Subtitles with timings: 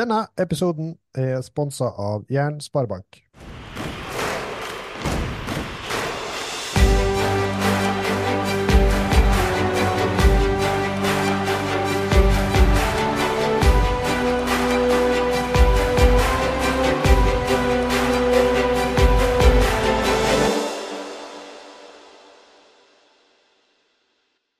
[0.00, 3.18] Denne episoden er sponsa av Jern Sparebank.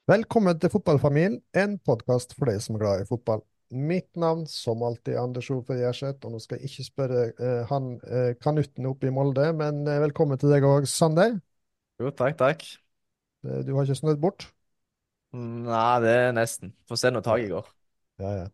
[0.04, 3.40] Velkommen til Fotballfamilien, en podkast for deg som er glad i fotball.
[3.70, 7.60] Mitt navn, som alltid, er Anders Hofer Gjerseth, og nå skal jeg ikke spørre eh,
[7.70, 11.36] han eh, kanutten oppe i Molde, men eh, velkommen til deg òg, Sander.
[12.00, 12.64] Jo, takk, takk.
[13.44, 14.52] Eh, Du har ikke snødd bort?
[15.68, 16.72] Nei, det er nesten.
[16.90, 17.70] Får se når taket går.
[18.18, 18.46] Ja, ja.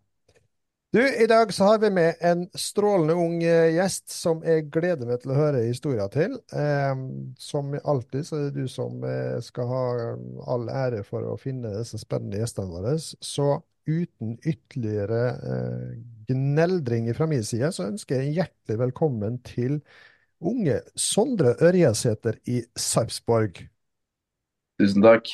[0.92, 5.04] Du, i dag så har vi med en strålende ung eh, gjest som jeg gleder
[5.08, 6.36] meg til å høre historien til.
[6.56, 6.92] Eh,
[7.42, 9.02] som alltid så er det du som
[9.44, 9.82] skal ha
[10.54, 12.94] all ære for å finne disse spennende gjestene våre.
[13.02, 13.50] Så
[13.86, 15.22] uten ytterligere
[15.52, 15.94] eh,
[16.30, 19.78] gneldring fra min side, så ønsker jeg hjertelig velkommen til
[20.42, 23.62] unge Sondre Ørjesæter i Sarpsborg.
[24.80, 25.30] Tusen takk.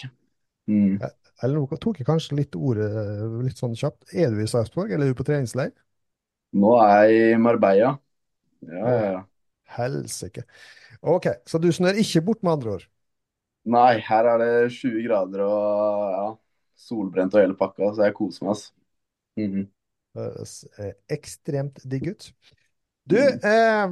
[0.70, 1.00] Mm.
[1.42, 4.12] Eller nå tok jeg kanskje litt ordet eh, litt sånn kjapt.
[4.14, 5.72] Er du i Sarpsborg, eller er du på treningsleir?
[6.52, 7.96] Nå er jeg i Marbella.
[8.68, 9.20] Ja, ja, ja.
[9.72, 10.44] Helsike.
[11.00, 12.88] OK, så du snør ikke bort, med andre ord?
[13.72, 16.26] Nei, her er det 20 grader og ja,
[16.82, 18.72] solbrent og hele pakka, så jeg koser meg, ass.
[19.38, 19.66] Mm -hmm.
[20.18, 22.32] Høres eh, ekstremt digg ut.
[23.04, 23.88] Du, eh,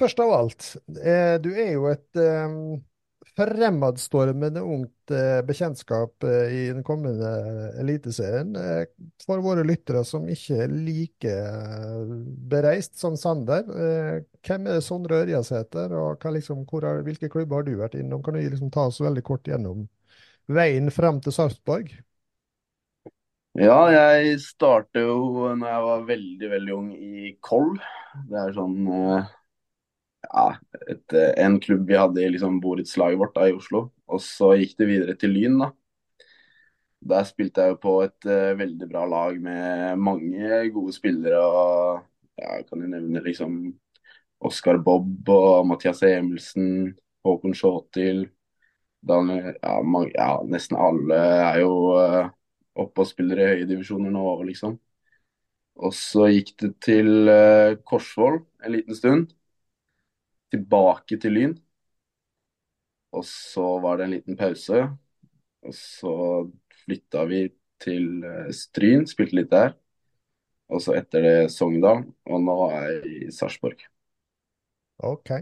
[0.00, 2.80] først av alt, eh, du er jo et eh,
[3.36, 7.30] fremadstormende ungt eh, bekjentskap eh, i den kommende
[7.80, 8.56] Eliteserien.
[8.56, 8.84] Eh,
[9.24, 11.36] for våre lyttere som ikke er like
[12.50, 17.68] bereist som Sander, eh, hvem er Sondre Ørjasæter, og hva, liksom, hvor hvilke klubber har
[17.68, 18.22] du vært innom?
[18.24, 19.86] Kan du liksom ta oss veldig kort gjennom
[20.54, 21.90] veien frem til Sarpsborg?
[23.58, 27.74] Ja, jeg startet jo når jeg var veldig, veldig ung i Koll.
[28.30, 29.32] Det er sånn eh,
[30.28, 30.46] ja,
[30.86, 33.88] et, eh, en klubb vi hadde i liksom borettslaget vårt da, i Oslo.
[34.10, 35.70] Og så gikk det videre til Lyn, da.
[37.10, 41.38] Der spilte jeg jo på et uh, veldig bra lag med mange gode spillere.
[41.40, 42.02] og
[42.36, 43.54] ja, Jeg kan jo nevne liksom
[44.44, 46.92] Oskar Bobb og Mathias Emelsen,
[47.24, 48.26] Håkon Sjåtil.
[49.00, 52.28] Daniel, ja, mange, ja, nesten alle er jo uh,
[52.80, 54.76] oppe og spiller i høye divisjoner nå, liksom.
[55.80, 59.30] Og så gikk det til uh, Korsvoll en liten stund.
[60.52, 61.54] Tilbake til Lyn.
[63.16, 64.84] Og så var det en liten pause.
[65.64, 66.14] Og så
[66.84, 67.46] flytta vi
[67.80, 69.72] til uh, Stryn, spilte litt der.
[70.70, 73.80] Og så etter det Sogndal, og nå er jeg i Sarpsborg.
[75.02, 75.32] OK.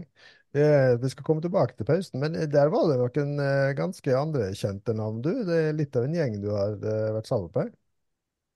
[0.49, 4.47] Eh, vi skal komme tilbake til pausen, men der var det noen eh, ganske andre
[4.57, 5.29] kjente navn, du.
[5.45, 7.75] Det er litt av en gjeng du har eh, vært sammen med?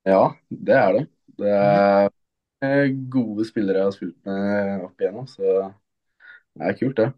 [0.10, 1.04] Ja, det er det.
[1.38, 2.10] Det er
[2.66, 5.54] eh, gode spillere jeg har spilt med opp igjennom, så
[6.58, 7.12] det er kult, det.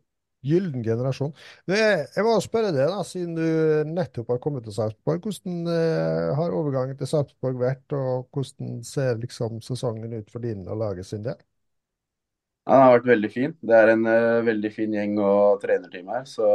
[0.46, 1.32] Gyllen generasjon.
[1.72, 5.24] Jeg må spørre deg, da, siden du nettopp har kommet til Sarpsborg.
[5.24, 10.68] Hvordan eh, har overgangen til Sarpsborg vært, og hvordan ser liksom sesongen ut for din
[10.68, 11.40] og laget sin del?
[12.66, 13.52] Ja, Den har vært veldig fin.
[13.70, 16.24] Det er en uh, veldig fin gjeng og trenerteam her.
[16.30, 16.48] så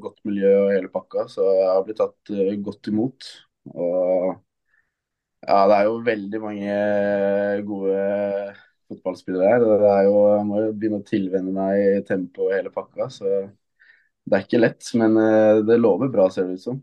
[0.00, 1.26] Godt miljø og hele pakka.
[1.28, 3.28] Så jeg har blitt tatt uh, godt imot.
[3.74, 4.32] Og
[5.42, 6.74] ja, det er jo veldig mange
[7.66, 8.02] gode
[8.88, 9.64] fotballspillere her.
[9.82, 13.08] Det er jo, jeg må jo begynne å tilvenne meg tempo og hele pakka.
[13.10, 13.32] Så
[14.24, 16.80] det er ikke lett, men uh, det lover bra, ser det ut som.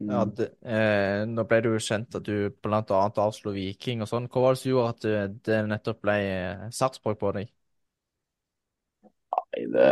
[0.00, 0.10] Mm.
[0.12, 0.20] Ja,
[0.64, 2.48] eh, nå ble det jo kjent at du
[2.96, 4.28] annet avslo Viking og sånn.
[4.32, 5.16] Hva var det som gjorde at det,
[5.50, 7.50] det nettopp ble eh, Sarpsborg på deg?
[9.34, 9.88] Nei, det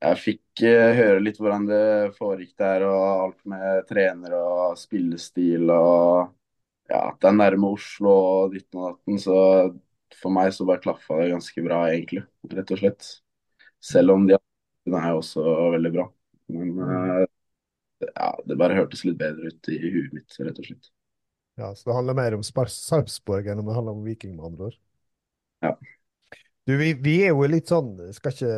[0.00, 1.80] Jeg fikk eh, høre litt hvordan det
[2.16, 6.30] foregikk der, og alt med trener og spillestil og
[6.90, 9.18] ja, at det er nærme Oslo og ditten og datten.
[9.22, 9.36] Så
[10.20, 12.24] for meg så bare klaffa det ganske bra, egentlig.
[12.54, 13.10] Rett og slett.
[13.84, 15.44] Selv om de andre er også
[15.76, 16.06] veldig bra.
[16.56, 17.26] Men eh,
[18.00, 20.90] ja, det bare hørtes litt bedre ut i huet mitt, rett og slett.
[21.60, 24.70] Ja, Så det handler mer om Sarpsborg enn om det handler om Viking, med andre
[24.70, 24.78] ord?
[25.62, 25.76] Ja.
[26.68, 28.50] Du, vi, vi er jo litt sånn, skal ikke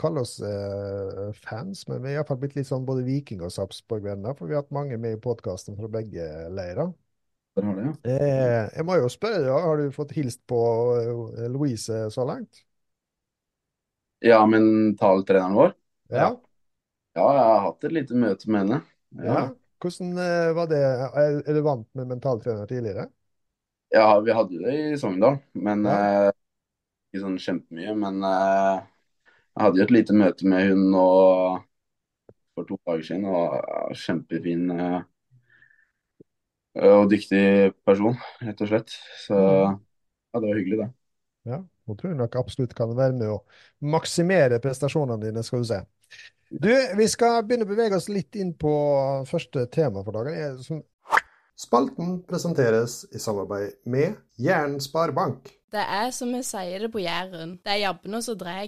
[0.00, 4.34] kalle oss eh, fans, men vi er iallfall blitt litt sånn både Viking- og Sarpsborg-venner,
[4.38, 6.26] for vi har hatt mange med i podkasten fra begge
[6.56, 6.90] leirer.
[7.56, 7.94] Det har det, ja.
[8.08, 10.58] Eh, jeg må jo spørre ja, har du fått hilst på
[10.96, 12.64] eh, Louise så langt?
[14.20, 15.74] Ja, mentaltreneren vår?
[16.10, 16.40] Ja.
[17.18, 18.80] Ja, jeg har hatt et lite møte med henne.
[19.22, 19.36] ja.
[19.36, 19.46] Ja,
[19.80, 20.80] Hvordan eh, var det?
[20.84, 23.08] Er, er du vant med mentaltrener tidligere?
[23.90, 25.96] ja vi hadde jo det i Sogndal, men Ja.
[25.96, 26.30] eh,
[27.10, 27.94] ikke sånn kjempemye.
[28.04, 28.82] Men eh,
[29.56, 31.06] jeg hadde jo et lite møte med hun nå
[32.54, 34.70] for to dager siden, og ja, kjempefin.
[34.76, 35.00] Eh,
[36.86, 37.40] og dyktig
[37.86, 38.16] person,
[38.46, 38.94] rett og slett.
[39.26, 39.80] Så Mm.
[40.34, 40.90] ja, det var hyggelig, det.
[41.48, 41.56] Ja,
[41.88, 43.38] nå tror jeg nok absolutt kan være med å
[43.94, 45.80] maksimere prestasjonene dine, skal du se.
[46.50, 48.70] Du, vi skal begynne å bevege oss litt inn på
[49.30, 50.80] første tema for dagen.
[51.54, 55.46] Spalten presenteres i samarbeid med Jæren Sparebank.
[55.70, 58.66] Det er som vi sier det på Jæren, det er jabbene som drar.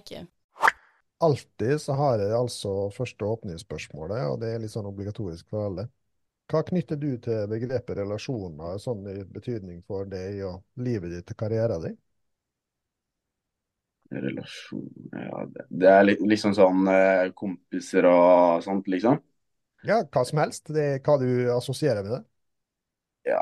[1.26, 5.88] Alltid så har jeg altså første åpningsspørsmålet, og det er litt sånn obligatorisk for alle.
[6.52, 11.43] Hva knytter du til begrepet relasjoner, sånn i betydning for deg og livet ditt og
[11.43, 11.99] karrieren din?
[14.12, 19.20] Relasjon Ja, det, er liksom sånn eh, kompiser og sånt, liksom.
[19.88, 20.70] Ja, hva som helst.
[20.75, 22.23] Det er hva du assosierer med det.
[23.25, 23.41] Ja,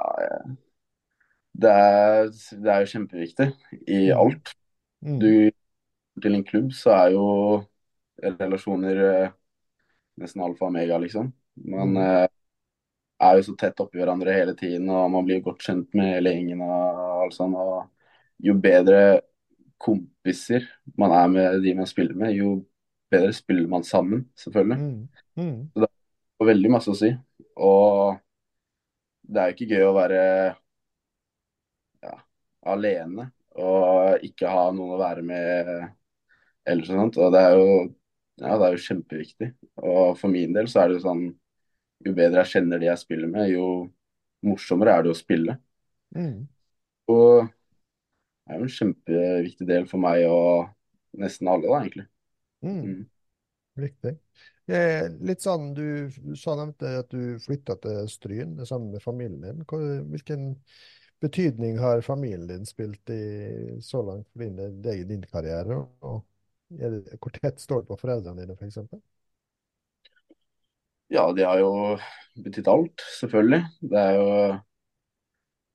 [1.52, 2.30] det er,
[2.64, 3.46] det er jo kjempeviktig
[3.90, 4.14] i Mm.
[4.14, 4.52] alt.
[5.02, 5.22] Mm.
[5.22, 5.50] Du
[6.22, 7.24] til en klubb, så er jo
[8.40, 9.30] relasjoner eh,
[10.20, 11.30] nesten alfa og omega, liksom.
[11.70, 12.00] Man Mm.
[12.00, 12.26] eh,
[13.20, 16.32] er jo så tett oppi hverandre hele tiden, og man blir godt kjent med hele
[16.34, 17.56] gjengen og alt sånt.
[17.56, 17.88] Og
[18.46, 19.20] jo bedre
[19.80, 20.66] kompiser
[21.00, 22.58] man er med de man spiller med, jo
[23.10, 24.78] bedre spiller man sammen, selvfølgelig.
[24.78, 25.08] Mm.
[25.40, 25.60] Mm.
[25.74, 27.10] Det har veldig masse å si.
[27.60, 28.18] Og
[29.30, 30.20] det er jo ikke gøy å være
[32.04, 32.14] ja,
[32.72, 33.30] alene
[33.60, 35.72] og ikke ha noen å være med
[36.70, 37.18] eller sånt.
[37.18, 37.70] Og det er jo,
[38.40, 39.50] ja, det er jo kjempeviktig.
[39.82, 41.30] Og for min del så er det jo sånn
[42.00, 43.64] Jo bedre jeg kjenner de jeg spiller med, jo
[44.48, 45.58] morsommere er det å spille.
[46.16, 46.46] Mm.
[47.12, 47.50] Og
[48.50, 50.70] er jo en kjempeviktig del for meg og
[51.20, 52.06] nesten alle, da, egentlig.
[52.66, 52.80] Mm.
[52.84, 53.02] Mm.
[53.80, 54.14] Riktig.
[54.70, 55.86] Eh, litt sånn, du,
[56.22, 59.64] du sa nevnte at du flytta til Stryn sammen med familien din.
[60.12, 60.50] Hvilken
[61.20, 63.22] betydning har familien din spilt i
[63.84, 65.80] så langt for din, din karriere?
[66.06, 66.22] Og
[66.70, 68.78] det, hvor tett står det på foreldrene dine, f.eks.?
[71.10, 71.72] Ja, de har jo
[72.38, 73.64] betydd alt, selvfølgelig.
[73.90, 74.28] Det er jo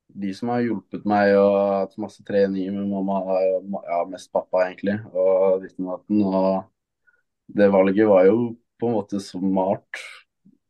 [0.07, 3.39] de som har hjulpet meg og hatt masse treninger med mamma,
[3.87, 6.65] ja, mest pappa egentlig, og ditten og
[7.45, 8.37] det valget var jo
[8.79, 10.01] på en måte smart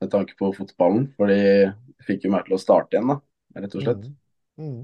[0.01, 1.71] med tanke på fotballen, for de
[2.05, 3.17] fikk jo meg til å starte igjen, da,
[3.63, 4.05] rett og slett.
[4.59, 4.65] Mm.
[4.65, 4.83] Mm.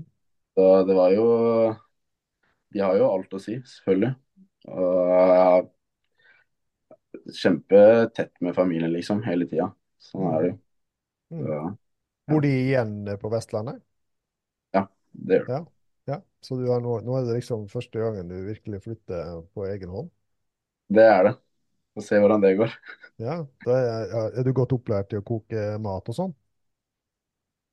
[0.52, 1.28] Så det var jo
[2.72, 4.14] De har jo alt å si, selvfølgelig.
[4.72, 5.70] Og
[7.36, 9.68] kjempetett med familien, liksom, hele tida.
[10.00, 10.56] Sånn er det jo.
[11.36, 11.74] Mm.
[12.32, 13.84] Bor de igjen på Vestlandet?
[15.12, 15.60] Det gjør det.
[15.60, 16.16] Ja.
[16.16, 16.18] ja.
[16.42, 19.94] Så du har nå, nå er det liksom første gangen du virkelig flytter på egen
[19.94, 20.12] hånd?
[20.92, 21.36] Det er det.
[21.96, 22.76] Få se hvordan det går.
[23.22, 23.42] Ja.
[23.66, 26.32] Da er, er du godt opplært i å koke mat og sånn?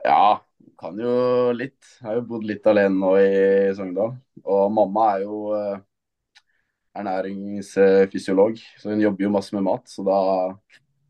[0.04, 0.40] Ja,
[0.78, 1.12] kan jo
[1.56, 1.78] litt.
[1.98, 3.30] Jeg har jo bodd litt alene nå i
[3.76, 4.12] Sogndal.
[4.44, 5.78] Og mamma er jo eh,
[6.98, 9.88] ernæringsfysiolog, så hun jobber jo masse med mat.
[9.90, 10.18] Så da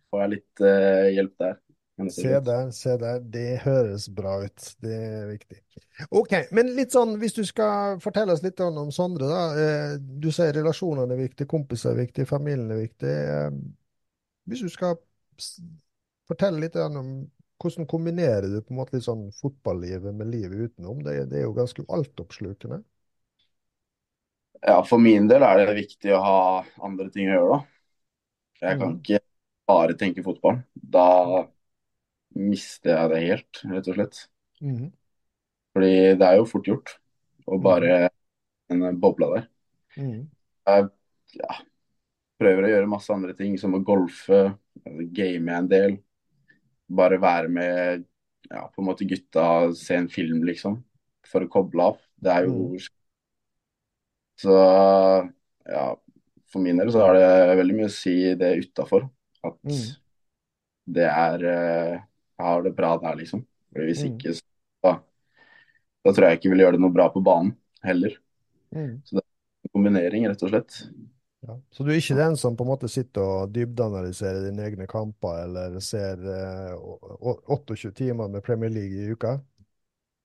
[0.09, 1.59] får jeg litt eh, hjelp der.
[2.07, 3.19] Se der, se der.
[3.21, 4.67] Det høres bra ut.
[4.83, 5.59] Det er viktig.
[6.15, 9.41] OK, men litt sånn, hvis du skal fortelle oss litt om Sondre, da.
[9.59, 13.17] Eh, Du sier relasjonene er viktig, kompiser er viktig, familien er viktig.
[13.35, 13.51] Eh,
[14.49, 14.95] Hvis du skal
[16.29, 17.27] fortelle litt om
[17.59, 21.03] hvordan kombinerer du på en måte litt sånn fotballivet med livet utenom?
[21.03, 22.79] Det, det er jo ganske altoppslukende.
[24.63, 26.39] Ja, for min del er det viktig å ha
[26.87, 27.59] andre ting å gjøre, da.
[28.63, 28.99] Jeg kan mm.
[29.03, 29.21] ikke
[29.71, 30.63] bare tenke fotball.
[30.75, 31.07] Da
[32.39, 34.21] mister jeg det helt, rett og slett.
[34.63, 34.89] Mm.
[35.77, 36.95] Fordi det er jo fort gjort
[37.49, 38.09] å bare
[38.73, 39.47] en boble der.
[39.99, 40.27] Mm.
[40.69, 40.89] Jeg
[41.39, 41.57] ja,
[42.41, 44.43] prøver å gjøre masse andre ting, som å golfe,
[45.17, 45.97] game en del.
[46.89, 48.05] Bare være med
[48.49, 50.79] ja, på en måte gutta, se en film, liksom.
[51.29, 51.99] For å koble av.
[52.17, 52.79] Det er jo
[54.39, 54.55] Så
[55.69, 55.87] ja,
[56.53, 59.09] for min del så har det veldig mye å si det utafor.
[59.45, 59.97] At Mm.
[60.87, 61.99] det er eh,
[62.39, 63.45] har det bra der, liksom.
[63.75, 64.15] Hvis Mm.
[64.17, 64.43] ikke, så
[66.05, 67.55] da, tror jeg ikke vil gjøre det noe bra på banen
[67.85, 68.15] heller.
[68.73, 69.27] Så det er
[69.67, 70.79] en Kombinering, rett og slett.
[71.47, 71.55] Ja.
[71.71, 75.45] Så du er ikke den som på en måte sitter og dybdeanalyserer dine egne kamper,
[75.45, 79.37] eller ser eh, å- å- 28 timer med Premier League i uka?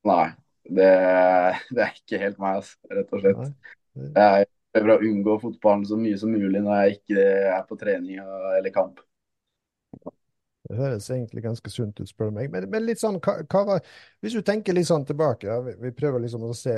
[0.05, 0.31] Nei,
[0.65, 0.89] det,
[1.75, 3.53] det er ikke helt meg, altså, rett og slett.
[3.95, 4.45] Nei.
[4.73, 8.17] Jeg prøver å unngå fotballen så mye som mulig når jeg ikke er på trening
[8.17, 8.99] eller kamp.
[10.63, 12.51] Det høres egentlig ganske sunt ut, spør du meg.
[12.53, 13.79] Men, men litt sånn, hva, hva
[14.23, 16.75] hvis du tenker litt sånn tilbake, ja, vi, vi prøver liksom å se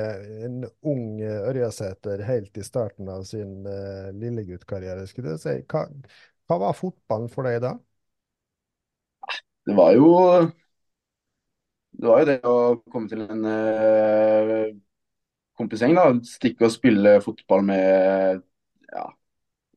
[0.47, 5.59] en ung eh, Ørjasæter helt i starten av sin uh, lilleguttkarriere, skulle du si.
[5.69, 5.85] Hva,
[6.49, 7.75] hva var fotballen for deg da?
[9.65, 10.09] Det var jo
[11.95, 12.55] det var jo det å
[12.91, 14.65] komme til en uh,
[15.61, 16.07] kompisgjeng, da.
[16.25, 18.41] Stikke og spille fotball med
[18.89, 19.05] ja,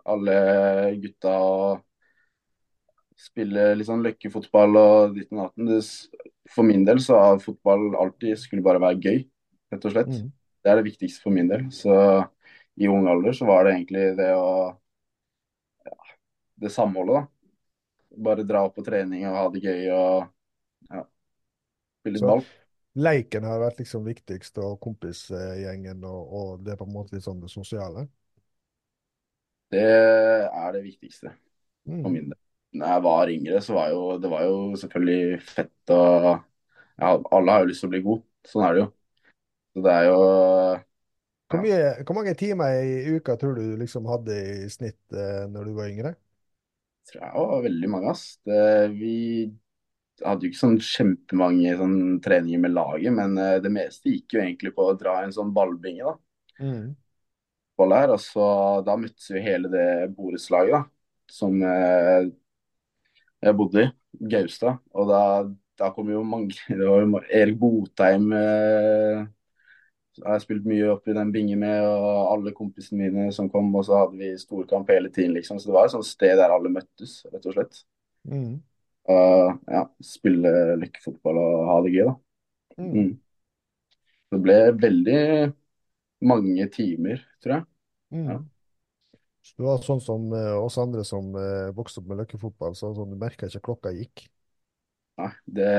[0.08, 0.38] alle
[1.04, 1.84] gutta og
[3.18, 5.92] spille litt sånn løkkefotball og ditt og datt.
[6.54, 9.18] For min del så har fotball alltid skulle bare være gøy,
[9.74, 10.12] rett og slett.
[10.14, 10.30] Mm.
[10.64, 11.66] Det er det viktigste for min del.
[11.74, 11.94] Så
[12.78, 14.48] i ung alder så var det egentlig det å
[15.84, 15.96] ja,
[16.56, 17.26] Det samholdet, da.
[18.24, 20.30] Bare dra opp på trening og ha det gøy og
[20.90, 21.04] ja,
[22.02, 22.44] spille ball.
[22.98, 27.24] Leiken har vært liksom viktigst, og kompisgjengen, og, og det er på en måte litt
[27.28, 28.08] sånn det sosiale.
[29.72, 31.32] Det er det viktigste
[32.02, 32.12] for Mm.
[32.12, 32.38] min del.
[32.76, 36.28] Når jeg var yngre, så var jo det var jo selvfølgelig fett og
[36.98, 38.22] ja, Alle har jo lyst til å bli god.
[38.48, 38.88] Sånn er det jo.
[39.74, 40.18] Så det er jo
[41.48, 45.46] Hvor, mye, hvor mange timer i uka tror du du liksom hadde i snitt eh,
[45.48, 46.12] når du var yngre?
[47.08, 48.24] Jeg tror jeg var veldig mange, ass.
[48.44, 48.60] Det,
[48.98, 49.14] vi
[50.24, 54.42] hadde jo ikke sånn kjempemange sånn, treninger med laget, men eh, det meste gikk jo
[54.42, 56.18] egentlig på å dra en sånn ballbinge, da.
[56.58, 56.96] Mm.
[57.78, 58.44] Ball her, og så
[58.82, 60.82] Da møttes vi hele det borettslaget, da.
[61.30, 62.28] Som eh,
[63.44, 63.90] jeg bodde i.
[64.32, 64.78] Gaustad.
[64.96, 65.22] Og da,
[65.78, 69.26] da kom jo mange Det var jo Erik Botheim eh,
[70.24, 73.68] har jeg spilt mye opp i den bingen med, og alle kompisene mine som kom,
[73.78, 75.60] og så hadde vi storkamp hele tiden, liksom.
[75.60, 77.80] Så det var et sånt sted der alle møttes, rett og slett.
[78.28, 78.58] Mm.
[79.14, 80.52] Og ja, spille
[80.82, 82.16] løkkefotball og ha det gøy, da.
[82.78, 82.90] Mm.
[82.92, 83.14] Mm.
[84.28, 85.20] Det ble veldig
[86.28, 87.68] mange timer, tror jeg.
[88.14, 88.28] Mm.
[88.32, 88.38] Ja.
[89.56, 93.14] Du var sånn som eh, oss andre som eh, vokste opp med løkkefotball, så sånn,
[93.14, 94.26] du merka ikke klokka gikk.
[95.18, 95.72] Nei, det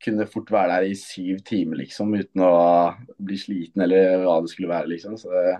[0.00, 2.52] kunne fort være der i syv timer, liksom, uten å
[3.20, 5.16] bli sliten eller hva det skulle være, liksom.
[5.20, 5.58] Så det,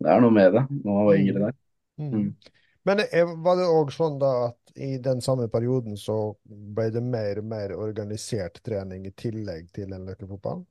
[0.00, 1.60] det er noe med det når man var yngre der.
[2.00, 2.10] Mm.
[2.10, 2.56] Mm.
[2.88, 7.02] Men eh, var det òg sånn da at i den samme perioden så ble det
[7.04, 10.62] mer og mer organisert trening i tillegg til en løkkefotball?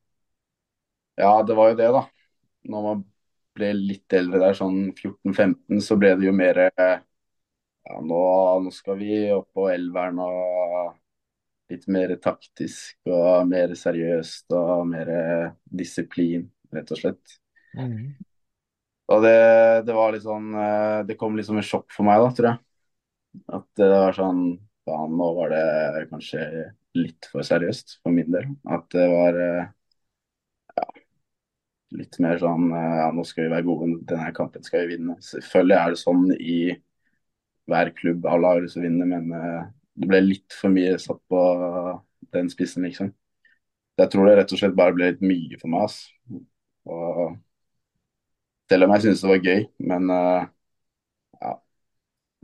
[1.20, 2.06] Ja, det var jo det, da.
[2.70, 3.04] Når man
[3.60, 8.22] ble litt eldre der, sånn 14-15, så ble det jo mer Ja, nå,
[8.64, 10.96] nå skal vi opp på elveren og
[11.70, 15.12] litt mer taktisk og mer seriøst og mer
[15.64, 17.40] disiplin, rett og slett.
[17.78, 18.18] Mm.
[19.10, 19.38] Og det,
[19.88, 22.50] det var litt sånn eh, Det kom litt som et sjokk for meg, da, tror
[22.52, 22.62] jeg.
[23.60, 24.44] At det var sånn
[24.88, 26.44] Faen, nå var det kanskje
[26.98, 28.48] litt for seriøst for min del.
[28.70, 29.68] At det var eh,
[31.98, 35.18] litt mer sånn eh, Ja, nå skal vi være gode, denne kampen skal vi vinne.
[35.26, 36.60] Selvfølgelig er det sånn i
[37.70, 39.64] hver klubb, alle har lyst til å vinne, men eh,
[40.00, 41.42] det ble litt for mye satt på
[42.36, 43.12] den spissen, liksom.
[44.00, 46.00] Jeg tror det rett og slett bare ble litt mye for meg, ass.
[46.90, 47.36] Og
[48.70, 50.48] selv om jeg syntes det var gøy, men eh,
[51.42, 51.54] ja,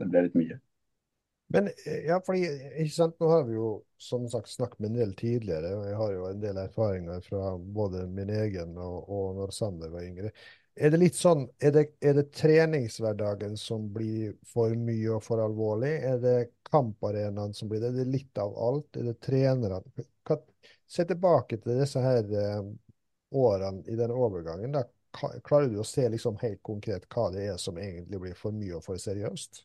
[0.00, 0.60] det ble litt mye.
[1.56, 2.44] Men eh, ja, fordi,
[2.82, 5.96] ikke sant, nå har vi jo som sagt snakket med en del tidligere, og jeg
[5.96, 10.32] har jo en del erfaringer fra både min egen og, og når Sander var yngre.
[10.76, 15.40] Er det litt sånn, er det, er det treningshverdagen som blir for mye og for
[15.40, 15.94] alvorlig?
[16.04, 16.34] Er det
[16.68, 17.94] kamparenaen som blir det?
[17.94, 19.00] Er det litt av alt?
[19.00, 19.80] Er det trenerne?
[20.92, 22.68] Se tilbake til disse her eh,
[23.32, 24.76] årene i den overgangen.
[24.76, 24.84] Da
[25.40, 28.76] klarer du å se liksom helt konkret hva det er som egentlig blir for mye
[28.76, 29.64] og for seriøst?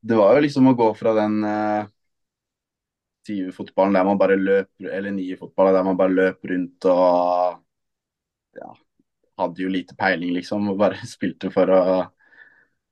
[0.00, 1.88] Det var jo liksom å gå fra den uh,
[3.52, 7.58] fotballen der man bare løper, eller nye fotballen der man bare løp rundt og
[8.56, 8.70] ja,
[9.38, 11.82] hadde jo lite peiling, liksom, og bare spilte for å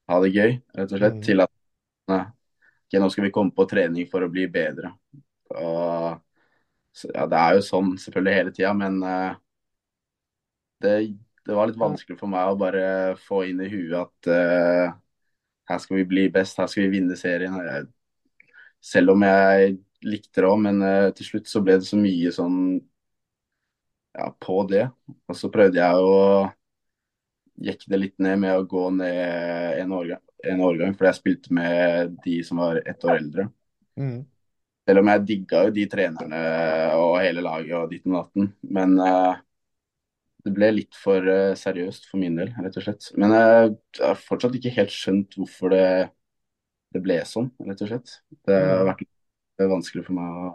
[0.07, 1.23] ha det gøy, rett og slett, Mm.
[1.23, 1.53] til at
[2.11, 2.27] eh,
[2.87, 4.93] ok, nå skal vi komme på trening for å bli bedre.
[5.57, 6.21] Og,
[6.95, 9.35] så, ja, det er jo sånn selvfølgelig hele tida, men uh,
[10.83, 10.95] det,
[11.47, 12.85] det var litt vanskelig for meg å bare
[13.27, 14.95] få inn i huet at eh,
[15.71, 17.57] her skal vi bli best, her skal vi vinne serien.
[17.67, 17.87] Jeg,
[18.85, 22.33] selv om jeg likte det òg, men uh, til slutt så ble det så mye
[22.35, 22.61] sånn
[24.17, 24.87] ja, på det.
[25.27, 26.47] Og så prøvde jeg å
[27.67, 31.55] jekke det litt ned med å gå ned en årgang, en årgang fordi jeg spilte
[31.57, 33.47] med de som var ett år eldre.
[33.97, 34.19] Mm.
[34.87, 36.41] Selv om jeg digga jo de trenerne
[37.01, 38.51] og hele laget og ditt og datten.
[38.77, 39.41] Men eh,
[40.47, 43.09] det ble litt for uh, seriøst for min del, rett og slett.
[43.19, 43.65] Men eh,
[43.99, 45.85] jeg har fortsatt ikke helt skjønt hvorfor det,
[46.95, 48.19] det ble sånn, rett og slett.
[48.47, 48.89] Det har Mm.
[48.93, 50.51] vært litt vanskelig for meg å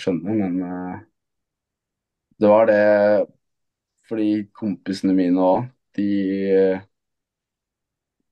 [0.00, 0.96] skjønne, men uh,
[2.38, 3.26] det var det
[4.08, 5.64] fordi kompisene mine òg,
[5.96, 6.08] de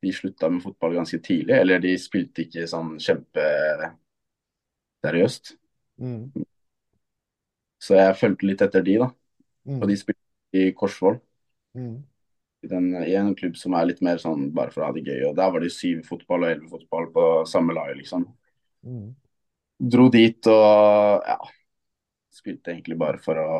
[0.02, 5.52] de slutta med fotball ganske tidlig, eller de spilte ikke sånn kjempeseriøst.
[5.98, 6.32] Mm.
[7.82, 9.08] Så jeg fulgte litt etter de, da.
[9.68, 9.80] Mm.
[9.82, 10.21] Og de spilte
[10.52, 11.20] i Korsvoll,
[11.72, 12.02] Mm.
[12.62, 15.06] i, den, i en klubb som er litt mer sånn bare for å ha det
[15.06, 15.22] gøy.
[15.30, 18.26] Og der var det syv fotball og elleve fotball på samme lag, liksom.
[18.84, 19.06] Mm.
[19.92, 21.38] Dro dit og ja,
[22.32, 23.54] spilte egentlig bare for å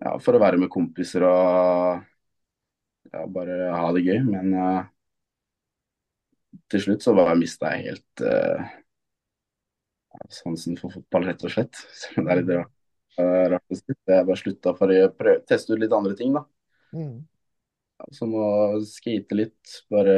[0.00, 2.00] ja, for å være med kompiser og
[3.12, 4.20] ja, bare ha det gøy.
[4.26, 4.82] Men uh,
[6.72, 8.64] til slutt så bare mista jeg helt uh,
[10.32, 11.84] sansen for fotball, rett og slett.
[11.94, 12.74] Så det er litt rart,
[13.18, 13.96] rart å si.
[14.08, 16.44] Jeg bare slutta for å prøve, teste ut litt andre ting, da.
[16.96, 17.16] Mm.
[18.16, 18.48] Som å
[18.88, 20.16] skate litt, bare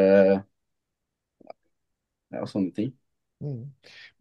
[2.32, 2.92] Ja, sånne ting.
[3.42, 3.72] Mm.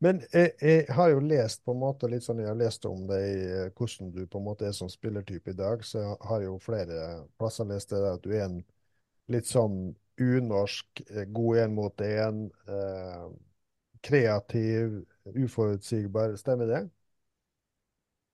[0.01, 3.04] Men jeg, jeg, har jo lest på en måte litt sånn, jeg har lest om
[3.08, 6.46] deg, eh, hvordan du på en måte er som spillertype i dag, så jeg har
[6.48, 7.01] jo flere
[7.40, 8.58] plasser lest det at du er en
[9.32, 13.28] litt sånn unorsk, eh, god én mot én, eh,
[14.01, 15.04] kreativ,
[15.38, 16.36] uforutsigbar.
[16.42, 16.82] Stemmer det?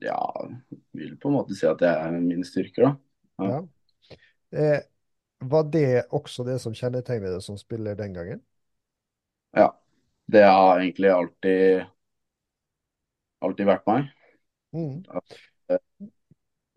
[0.03, 0.49] Ja,
[0.93, 2.93] vil på en måte si at det er mine styrker, da.
[3.41, 3.49] Ja.
[3.55, 4.19] ja.
[4.57, 4.79] Eh,
[5.39, 8.41] var det også det som kjennetegnet deg som spiller den gangen?
[9.57, 9.71] Ja.
[10.27, 11.85] Det har egentlig alltid
[13.45, 14.07] alltid vært meg.
[14.75, 15.03] Mm.
[15.13, 15.37] At,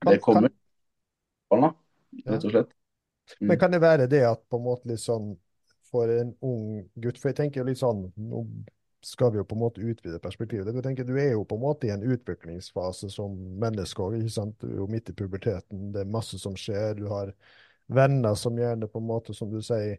[0.06, 0.52] det kommer
[1.50, 1.72] kan,
[2.26, 2.74] rett og slett.
[3.40, 3.48] Mm.
[3.48, 5.32] Men kan det være det at på en måte litt sånn
[5.90, 8.04] for en ung gutt For jeg tenker jo litt sånn
[9.02, 10.75] skal vi jo på en måte utvide perspektivet.
[10.75, 14.19] Jeg tenker Du er jo på en måte i en utviklingsfase som menneske òg.
[14.61, 15.90] Du er jo midt i puberteten.
[15.95, 16.95] Det er masse som skjer.
[16.99, 17.33] Du har
[17.88, 19.99] venner som gjerne på en måte, som du sier,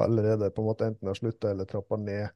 [0.00, 2.28] allerede på en måte enten har slutta eller trappa ned.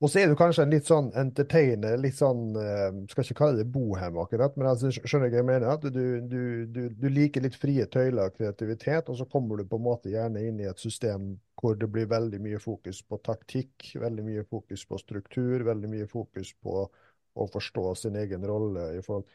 [0.00, 3.60] Og så er du kanskje en litt sånn entertainer, litt sånn uh, Skal ikke kalle
[3.60, 5.66] det bohem, akkurat, men altså, skjønner du hva jeg mener?
[5.74, 6.40] At du, du,
[6.72, 10.12] du, du, liker litt frie tøyler og kreativitet, og så kommer du på en måte
[10.12, 14.48] gjerne inn i et system hvor det blir veldig mye fokus på taktikk, veldig mye
[14.48, 19.28] fokus på struktur, veldig mye fokus på å forstå sin egen rolle i forhold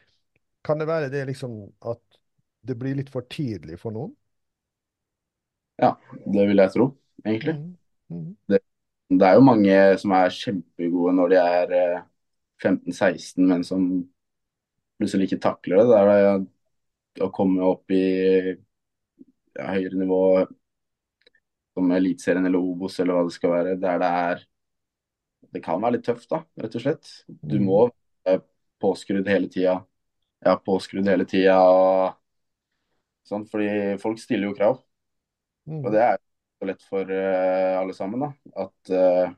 [0.66, 2.02] Kan det være det liksom at
[2.66, 4.10] det blir litt for tidlig for noen?
[5.78, 5.94] Ja,
[6.26, 7.54] det vil jeg tro, egentlig.
[7.54, 7.76] Mm.
[8.10, 8.34] -hmm.
[8.50, 8.58] Det
[9.08, 11.74] det er jo mange som er kjempegode når de er
[12.62, 13.86] 15-16, eh, men som
[14.98, 15.86] plutselig ikke takler det.
[15.90, 16.00] Det
[17.20, 18.02] er å komme opp i
[18.56, 20.20] ja, høyere nivå
[21.76, 24.44] som Eliteserien eller Obos eller hva det skal være, der det er
[25.54, 27.10] Det kan være litt tøft, da, rett og slett.
[27.28, 27.92] Du må mm.
[28.26, 28.40] være
[28.82, 29.76] påskrudd hele tida.
[30.44, 31.54] Ja, påskrudd hele tida.
[33.24, 34.80] Sånn, fordi folk stiller jo krav.
[35.70, 35.78] Mm.
[35.84, 36.18] Og det er
[36.58, 38.24] så lett for uh, alle sammen.
[38.24, 38.30] da,
[38.64, 39.34] At uh,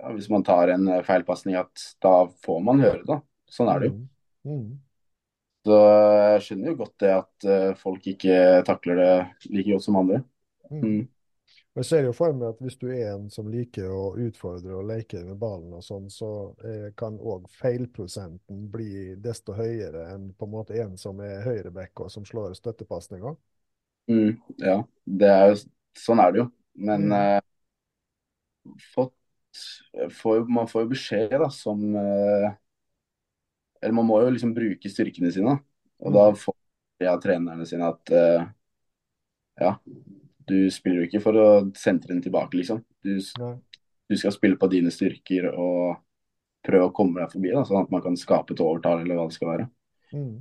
[0.00, 3.18] ja, hvis man tar en eh, feilpasning, at da får man høre det.
[3.52, 3.96] Sånn er det jo.
[4.48, 4.52] Mm.
[4.54, 4.68] Mm.
[5.68, 9.10] Så jeg skjønner jo godt det at folk ikke takler det
[9.52, 10.22] like godt som andre.
[10.70, 10.80] Mm.
[10.80, 11.02] mm.
[11.78, 14.88] Jeg ser jo for meg at hvis du er en som liker å utfordre og
[14.88, 16.30] leke med ballen, og sånn, så
[16.66, 22.02] eh, kan òg feilprosenten bli desto høyere enn på en måte en som er høyreback
[22.02, 23.38] og som slår støttepasninger.
[24.10, 25.60] Mm, ja, det er jo
[25.98, 26.46] sånn er det jo.
[26.80, 27.16] Men mm.
[27.16, 29.14] uh, fått,
[30.20, 32.50] får, man får jo beskjed da, som uh,
[33.80, 35.56] Eller man må jo liksom bruke styrkene sine.
[36.00, 36.16] Og mm.
[36.16, 36.56] da får
[37.00, 38.44] jeg av trenerne sine at uh,
[39.60, 39.74] ja,
[40.48, 42.80] du spiller jo ikke for å sentre den tilbake, liksom.
[43.04, 45.98] Du, du, skal spille på dine styrker og
[46.64, 49.28] prøve å komme deg forbi, da, sånn at man kan skape et overtall, eller hva
[49.28, 49.68] det skal være.
[50.16, 50.38] Mm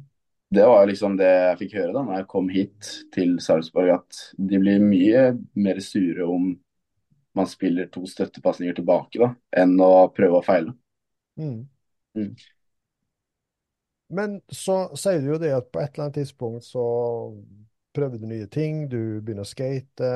[0.49, 4.21] det var liksom det jeg fikk høre da når jeg kom hit til Sarpsborg, at
[4.37, 6.51] de blir mye mer sure om
[7.37, 9.29] man spiller to støttepasninger tilbake da,
[9.61, 10.73] enn å prøve å feile.
[11.39, 11.61] Mm.
[12.17, 12.31] Mm.
[14.09, 16.85] Men så sier du jo det at på et eller annet tidspunkt så
[17.93, 20.09] prøver du nye ting, du begynner å skate,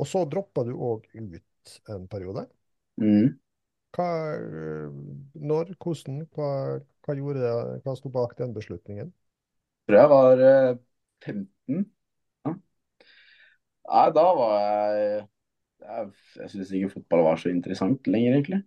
[0.00, 2.46] og så dropper du òg ut en periode.
[3.00, 3.36] Mm.
[3.96, 4.08] Hva,
[5.36, 6.50] når, hvordan, hva,
[7.06, 9.12] hva gjorde det, hva sto bak den beslutningen?
[9.86, 10.44] Jeg tror jeg var
[11.22, 11.46] 15.
[11.70, 11.84] Eh,
[12.46, 12.54] ja.
[13.86, 15.24] Nei, da var jeg
[15.86, 16.06] Jeg,
[16.40, 18.60] jeg syns ikke fotball var så interessant lenger, egentlig.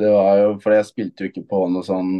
[0.00, 2.16] Det var jo fordi jeg spilte jo ikke på noe sånn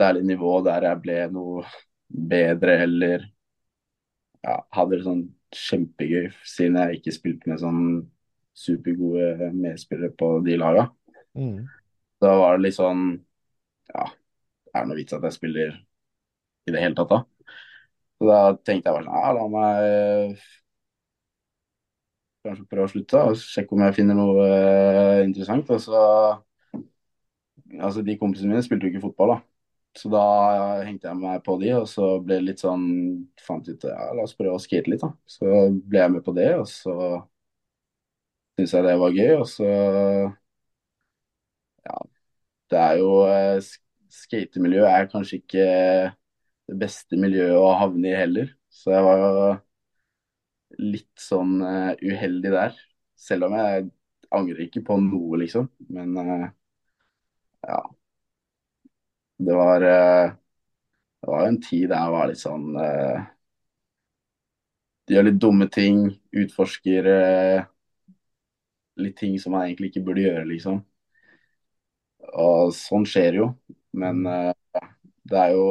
[0.00, 1.64] særlig nivå der jeg ble noe
[2.08, 3.26] bedre eller
[4.44, 5.22] ja, hadde det sånn
[5.54, 7.84] kjempegøy, siden jeg ikke spilte med sånn
[8.54, 10.88] supergode medspillere på de laga.
[11.36, 11.66] Mm.
[12.22, 13.06] Da var det litt sånn
[13.90, 14.06] Ja,
[14.74, 15.78] er det noe vits at jeg spiller
[16.66, 17.22] i det hele tatt da?
[18.18, 20.44] Så da tenkte jeg bare sånn, ja, la meg
[22.44, 25.70] kanskje prøve å slutte og sjekke om jeg finner noe uh, interessant.
[25.74, 26.02] Og så
[27.74, 29.36] Altså, de kompisene mine spilte jo ikke fotball, da.
[29.98, 30.20] Så da
[30.84, 32.84] hengte jeg meg på de, og så ble det litt sånn
[33.46, 35.10] Fant ut ja, la oss prøve å skate litt, da.
[35.26, 35.48] Så
[35.88, 36.94] ble jeg med på det, og så
[38.54, 39.70] syntes jeg det var gøy, og så
[41.84, 41.96] Ja,
[42.70, 43.58] det er jo uh,
[44.14, 45.66] skatemiljøet er kanskje ikke
[46.70, 48.52] det beste miljøet å havne i heller.
[48.72, 49.30] Så jeg var jo
[50.82, 52.78] litt sånn uh, uheldig der.
[53.18, 53.88] Selv om jeg
[54.34, 55.68] angrer ikke på noe, liksom.
[55.94, 56.48] Men uh,
[57.68, 57.82] ja.
[59.44, 60.32] Det var uh,
[61.20, 62.66] Det var jo en tid der jeg var litt sånn
[65.04, 67.08] De gjør litt dumme ting, utforsker
[69.00, 70.78] litt ting som man egentlig ikke burde gjøre, liksom.
[72.40, 73.48] Og sånn skjer jo.
[73.94, 74.52] Men uh,
[75.24, 75.68] det er jo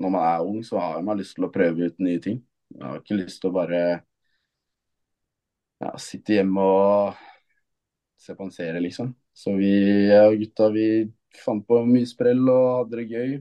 [0.00, 2.40] Når man er ung, så har man lyst til å prøve ut nye ting.
[2.74, 3.82] Jeg har ikke lyst til å bare
[5.84, 7.20] ja, sitte hjemme og
[8.18, 9.12] se på en serie, liksom.
[9.34, 9.70] Så vi
[10.18, 10.86] og gutta vi
[11.44, 13.36] fant på mye sprell og hadde det gøy.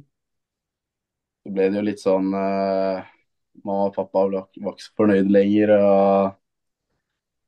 [1.43, 3.01] Så ble det jo litt sånn uh,
[3.63, 5.75] Mamma og pappa var ikke så fornøyd lenger.
[5.77, 6.39] og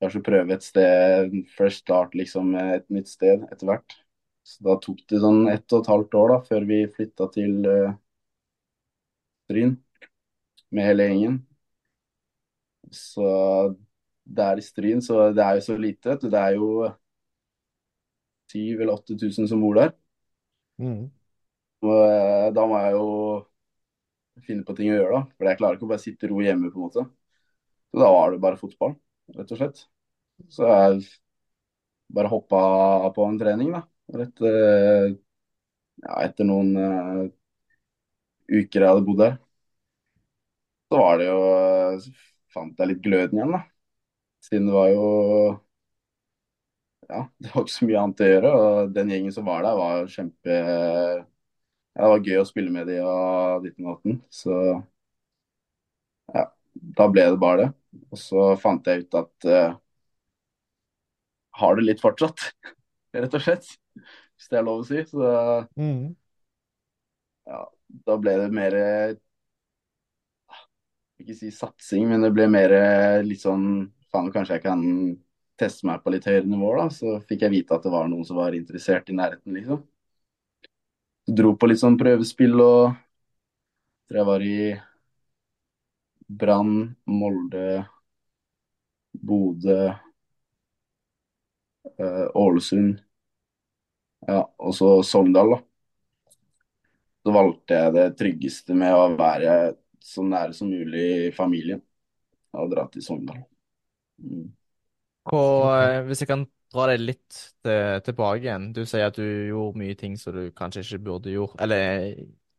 [0.03, 3.95] Kanskje prøve et sted, fresh start, liksom, et nytt sted etter hvert.
[4.45, 7.65] Så da tok det sånn ett og et halvt år da, før vi flytta til
[7.65, 7.95] uh,
[9.45, 9.73] Stryn
[10.75, 11.39] med hele gjengen.
[12.93, 13.25] Så
[14.25, 16.29] der i Stryn, så det er jo så lite, vet du.
[16.33, 16.69] Det er jo
[18.53, 19.91] 7000 eller 8000 som bor der.
[20.81, 21.09] Mm.
[21.85, 23.09] Og uh, da må jeg jo
[24.45, 25.23] finne på ting å gjøre, da.
[25.37, 27.07] For jeg klarer ikke å bare sitte ro hjemme, på en måte.
[27.89, 28.95] Så da var det bare fotball,
[29.39, 29.83] rett og slett.
[30.51, 31.03] Så jeg
[32.13, 32.59] bare hoppa
[33.15, 33.85] på en trening, da.
[34.13, 35.15] Rett, uh,
[36.03, 37.25] ja, etter noen uh,
[38.59, 39.37] uker jeg hadde bodd der.
[40.91, 41.37] Så var det jo
[42.03, 42.11] Så
[42.55, 43.61] fant jeg litt gløden igjen, da.
[44.47, 45.05] Siden det var jo
[47.09, 48.51] Ja, det var ikke så mye annet å gjøre.
[48.59, 50.55] Og den gjengen som var der, var kjempe
[51.95, 54.21] ja, Det var gøy å spille med de og ditten og datten.
[54.33, 54.59] Så
[56.33, 56.43] ja,
[56.99, 57.69] da ble det bare det.
[58.11, 59.77] Og så fant jeg ut at uh,
[61.61, 62.45] har det litt fortsatt,
[63.17, 63.69] rett og slett.
[63.95, 65.03] Hvis det er lov å si.
[65.09, 65.29] Så
[65.77, 66.15] Mm.
[67.45, 67.59] ja,
[68.07, 68.75] da ble det mer
[71.21, 72.73] Ikke si satsing, men det ble mer
[73.23, 73.67] litt sånn
[74.11, 74.81] Faen, kanskje jeg kan
[75.59, 76.85] teste meg på litt høyere nivå, da.
[76.91, 79.81] Så fikk jeg vite at det var noen som var interessert i nærheten, liksom.
[81.25, 82.95] Så dro på litt sånn prøvespill og
[84.07, 84.57] tror jeg var i
[86.27, 87.65] Brann, Molde,
[89.13, 89.79] Bodø,
[91.99, 93.04] eh, Ålesund.
[94.25, 95.61] Ja, og så Sogndal, da.
[97.25, 99.55] Så valgte jeg det tryggeste med å være
[100.05, 101.81] så nære som mulig familien.
[102.55, 103.41] Og dra til Sogndal.
[104.21, 104.51] Mm.
[105.25, 108.71] Eh, hvis jeg kan dra deg litt til, tilbake igjen.
[108.75, 111.57] Du sier at du gjorde mye ting som du kanskje ikke burde gjort.
[111.63, 112.13] Eller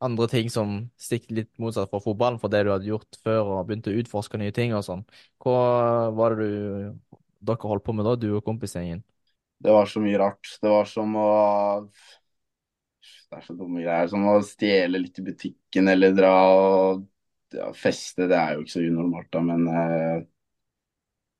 [0.04, 3.68] andre ting som stikker litt motsatt fra fotballen for det du hadde gjort før og
[3.68, 5.06] begynte å utforske nye ting og sånn.
[5.42, 9.04] Hva var det du, dere holdt på med da, du og kompisgjengen?
[9.58, 10.58] Det var så mye rart.
[10.62, 11.28] Det var som å
[13.30, 14.08] Det er så dumme greier.
[14.10, 17.04] Som å stjele litt i butikken eller dra og
[17.56, 18.28] ja, feste.
[18.30, 20.18] Det er jo ikke så unormalt, da, men eh,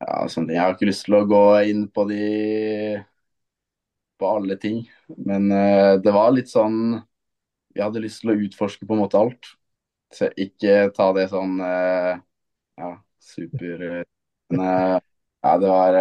[0.03, 0.49] ja, sånn.
[0.53, 2.21] Jeg har ikke lyst til å gå inn på de
[4.19, 4.91] på alle ting.
[5.27, 7.01] Men eh, det var litt sånn
[7.77, 9.51] Vi hadde lyst til å utforske på en måte alt.
[10.15, 12.15] Så ikke ta det sånn eh,
[12.81, 13.85] ja, super
[14.53, 15.99] Men ja, det var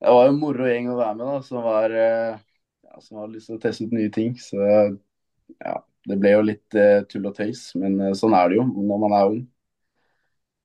[0.00, 2.38] Det var en moro gjeng å være med, da, som var eh,
[2.86, 4.34] ja, som hadde lyst til å teste ut nye ting.
[4.40, 8.60] Så ja, det ble jo litt eh, tull og tøys, men eh, sånn er det
[8.60, 9.42] jo når man er ung.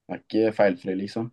[0.07, 1.31] Man er ikke feilfri, liksom.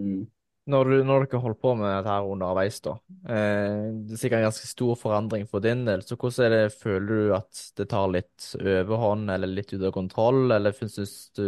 [0.00, 0.24] Mm.
[0.72, 2.94] Når, du, når dere holdt på med dette her underveis, da,
[3.28, 6.78] eh, det er sikkert en ganske stor forandring for din del, så hvordan er det,
[6.80, 11.44] føler du at det tar litt overhånd eller litt ut av kontroll, eller synes du,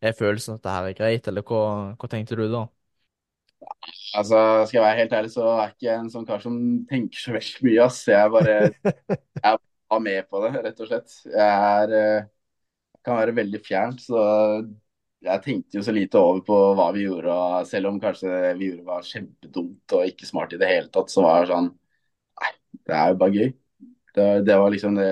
[0.00, 1.60] er følelsen at det her er greit, eller hva,
[2.00, 2.64] hva tenkte du da?
[4.14, 6.56] Altså, skal jeg være helt ærlig, så er ikke en sånn kar som
[6.90, 8.02] tenker så veldig mye, ass.
[8.10, 8.54] Jeg bare
[9.44, 9.58] jeg
[9.90, 11.16] var med på det, rett og slett.
[11.26, 11.48] Jeg
[11.80, 12.30] er eh,
[13.04, 14.20] kan være veldig fjernt, så
[15.24, 17.34] jeg tenkte jo så lite over på hva vi gjorde.
[17.34, 21.12] Og selv om kanskje vi gjorde var kjempedumt og ikke smart i det hele tatt,
[21.12, 21.70] så var det sånn
[22.42, 22.50] Nei,
[22.88, 23.52] det er jo bare gøy.
[24.14, 25.10] Det, det var liksom det,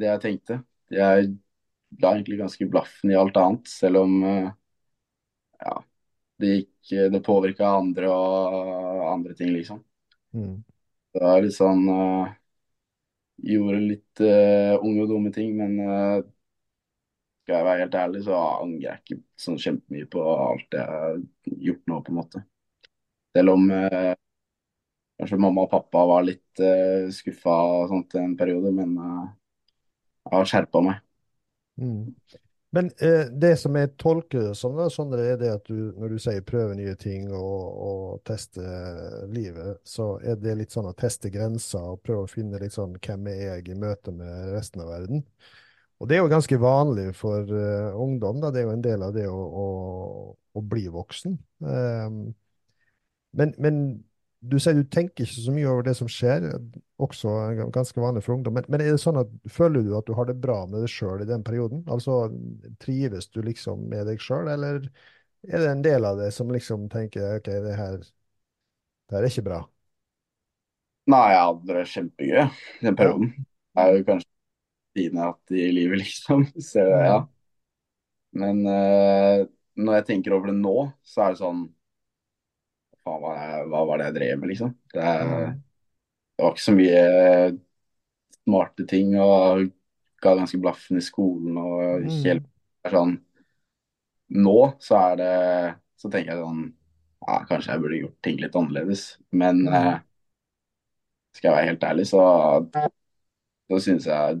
[0.00, 0.60] det jeg tenkte.
[0.94, 1.30] Jeg
[2.02, 4.50] la egentlig ganske blaffen i alt annet, selv om eh,
[5.60, 5.74] ja,
[6.40, 9.82] det gikk Det påvirka andre og andre ting, liksom.
[10.34, 10.60] Mm.
[11.14, 12.30] Det er litt sånn uh,
[13.40, 16.20] Gjorde litt uh, unge og dumme ting, men uh,
[17.40, 21.16] skal jeg være helt ærlig, så angrer jeg ikke sånn kjempemye på alt jeg har
[21.70, 22.42] gjort nå, på en måte.
[23.32, 24.12] Selv om uh,
[25.16, 30.52] kanskje mamma og pappa var litt uh, skuffa og sånt en periode, men jeg har
[30.52, 31.00] skjerpa meg.
[31.80, 32.12] Mm.
[32.70, 34.86] Men eh, det som jeg tolker det som, da,
[35.18, 38.62] er det at du, når du sier prøve nye ting og, og teste
[39.32, 42.94] livet, så er det litt sånn å teste grenser og prøve å finne litt sånn
[43.02, 45.24] hvem er jeg i møte med resten av verden.
[46.00, 48.48] Og det er jo ganske vanlig for uh, ungdom, da.
[48.54, 49.66] Det er jo en del av det å, å,
[50.56, 51.34] å bli voksen.
[51.60, 52.22] Um,
[53.36, 53.82] men, men
[54.40, 56.46] du sier du tenker ikke så mye over det som skjer,
[57.00, 57.32] også
[57.74, 58.56] ganske vanlig for ungdom.
[58.56, 60.92] Men, men er det sånn at, føler du at du har det bra med deg
[60.92, 61.82] sjøl i den perioden?
[61.92, 62.22] Altså,
[62.80, 64.86] trives du liksom med deg sjøl, eller
[65.48, 69.30] Er det en del av det som liksom tenker OK, det her, det her er
[69.30, 69.60] ikke bra?
[71.10, 72.42] Nei, jeg hadde det kjempegøy
[72.84, 73.30] den perioden.
[73.72, 74.28] Det er jo kanskje
[74.96, 76.44] fine jeg har hatt i livet, liksom.
[76.70, 77.16] Så ja.
[78.36, 79.48] Men uh,
[79.80, 81.64] når jeg tenker over det nå, så er det sånn
[83.04, 83.34] Faen, hva,
[83.70, 84.74] hva var det jeg drev med, liksom?
[84.94, 85.52] Det, er-
[86.36, 87.02] det var ikke så mye
[88.44, 89.70] smarte ting, og
[90.22, 92.36] ga ganske blaffen i skolen og ikke
[92.86, 93.16] er sånn
[94.44, 95.30] Nå så er det
[96.00, 96.62] Så tenker jeg sånn
[97.26, 99.02] Ja, kanskje jeg burde gjort ting litt annerledes.
[99.36, 99.98] Men eh,
[101.36, 102.20] skal jeg være helt ærlig, så,
[103.70, 104.40] så syns jeg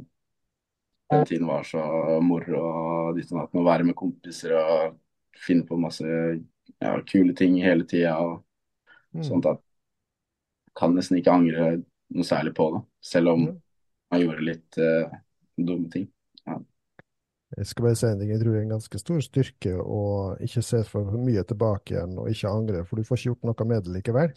[1.10, 1.78] den tiden var så
[2.22, 4.98] moro og ditt og datt å være med kompiser og
[5.42, 8.14] finne på masse ja, kule ting hele tida.
[8.22, 8.38] Og
[9.16, 9.24] Mm.
[9.26, 11.70] Sånn at jeg kan nesten ikke angre
[12.14, 15.10] noe særlig på det, selv om man gjorde litt uh,
[15.58, 16.08] dumme ting.
[17.56, 18.30] Jeg skal bare si en ting.
[18.30, 20.02] Jeg tror det er en ganske stor styrke å
[20.42, 23.66] ikke se for mye tilbake igjen og ikke angre, for du får ikke gjort noe
[23.72, 24.36] med det likevel.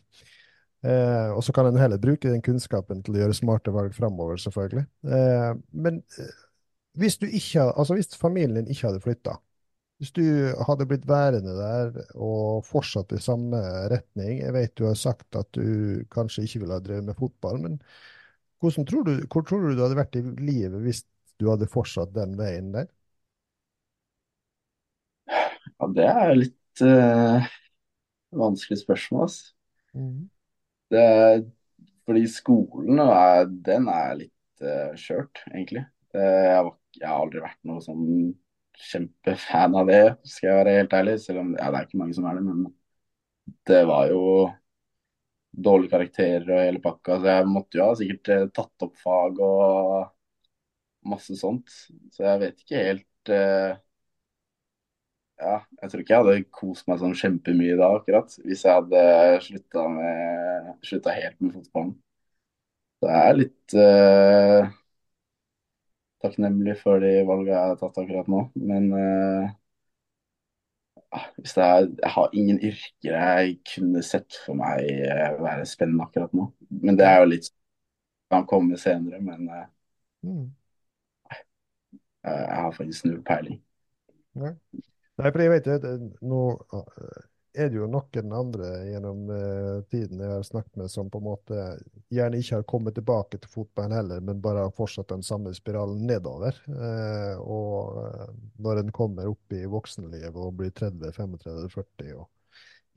[0.83, 4.41] Eh, og så kan en heller bruke den kunnskapen til å gjøre smarte valg framover,
[4.41, 4.87] selvfølgelig.
[5.05, 5.51] Eh,
[5.85, 6.33] men eh,
[6.99, 9.37] hvis du ikke, altså hvis familien din ikke hadde flytta,
[10.01, 10.23] hvis du
[10.67, 13.59] hadde blitt værende der og fortsatt i samme
[13.91, 17.61] retning Jeg vet du har sagt at du kanskje ikke ville ha drevet med fotball,
[17.61, 17.79] men
[18.63, 21.03] tror du, hvor tror du du hadde vært i livet hvis
[21.39, 22.87] du hadde fortsatt den veien der?
[25.27, 27.49] Ja, det er litt uh,
[28.31, 29.39] vanskelig spørsmål, ass.
[30.93, 31.43] Det er,
[32.07, 35.83] fordi skolen er, den er litt uh, skjørt, egentlig.
[36.13, 38.07] Det, jeg, jeg har aldri vært noe sånn
[38.79, 41.15] kjempefan av det, skal jeg være helt ærlig.
[41.23, 42.65] Selv om ja, det er ikke mange som er det, men
[43.69, 44.23] det var jo
[45.53, 47.19] dårlige karakterer og hele pakka.
[47.21, 51.73] Så jeg måtte jo ha sikkert eh, tatt opp fag og masse sånt.
[52.13, 53.73] Så jeg vet ikke helt uh...
[55.43, 58.35] Ja, jeg tror ikke jeg hadde kost meg sånn kjempemye da, akkurat.
[58.45, 59.01] Hvis jeg hadde
[59.43, 61.95] slutta med slutta helt med fotballen.
[63.01, 64.69] Så jeg er litt eh,
[66.23, 68.39] takknemlig for de valgene jeg har tatt akkurat nå.
[68.55, 68.89] Men
[71.13, 75.67] ah, hvis det er, jeg har ingen yrker jeg kunne sett for meg uh, være
[75.69, 76.49] spennende akkurat nå.
[76.83, 77.51] Men det er jo litt
[78.33, 79.21] kan komme senere.
[79.21, 79.65] Men uh,
[80.23, 80.55] Mm.
[82.23, 83.63] jeg har faktisk null peiling.
[84.33, 84.53] Nei.
[85.17, 86.43] Nei, for jeg vet jo nå
[87.53, 91.27] er det jo noen andre gjennom uh, tiden jeg har snakket med, som på en
[91.27, 91.65] måte
[92.13, 96.05] gjerne ikke har kommet tilbake til fotballen heller, men bare har fortsatt den samme spiralen
[96.09, 96.57] nedover.
[96.67, 98.29] Uh, og uh,
[98.63, 102.29] når en kommer opp i voksenlivet og blir 30-35-40 og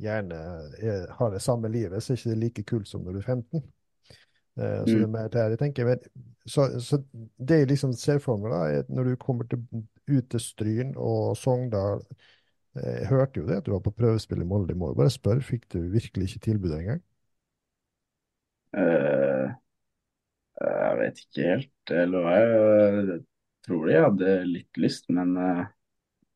[0.00, 0.38] gjerne
[0.80, 3.28] er, har det samme livet, så er det ikke like kult som når du er
[3.34, 3.66] 15.
[4.56, 4.86] Mm.
[4.86, 5.84] så det er mer det jeg tenker.
[5.84, 6.96] Men, så, så
[7.36, 9.60] det jeg liksom ser for meg, da, er når du kommer til,
[10.08, 12.00] ut til Stryn og Sogndal
[12.76, 14.74] Jeg hørte jo det at du var på prøvespill i Molde.
[14.74, 17.02] Jeg må jo bare spørre, fikk du virkelig ikke tilbudet engang?
[18.76, 19.54] Uh,
[20.60, 21.92] jeg vet ikke helt.
[22.04, 23.18] Eller jeg
[23.66, 25.66] tror jeg hadde litt lyst, men eh,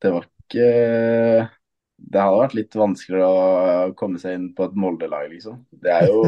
[0.03, 0.67] det var ikke
[2.01, 5.61] Det hadde vært litt vanskeligere å komme seg inn på et Molde-lag, liksom.
[5.71, 6.25] Det er jo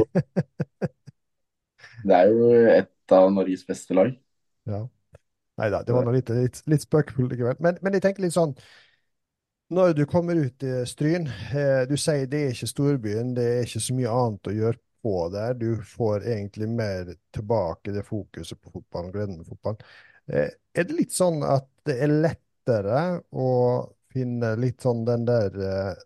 [2.08, 4.13] Det er jo et av Norges beste lag.
[4.69, 4.84] Ja.
[5.60, 7.60] Nei da, det var noe litt, litt, litt spøkefullt likevel.
[7.63, 8.56] Men, men jeg tenker litt sånn
[9.69, 13.62] Når du kommer ut i Stryn, eh, du sier det er ikke storbyen, det er
[13.65, 15.56] ikke så mye annet å gjøre på der.
[15.58, 19.82] Du får egentlig mer tilbake det fokuset på fotballen, gleden med fotballen.
[20.28, 23.49] Eh, er det litt sånn at det er lettere å
[24.13, 26.06] finne litt sånn den der eh,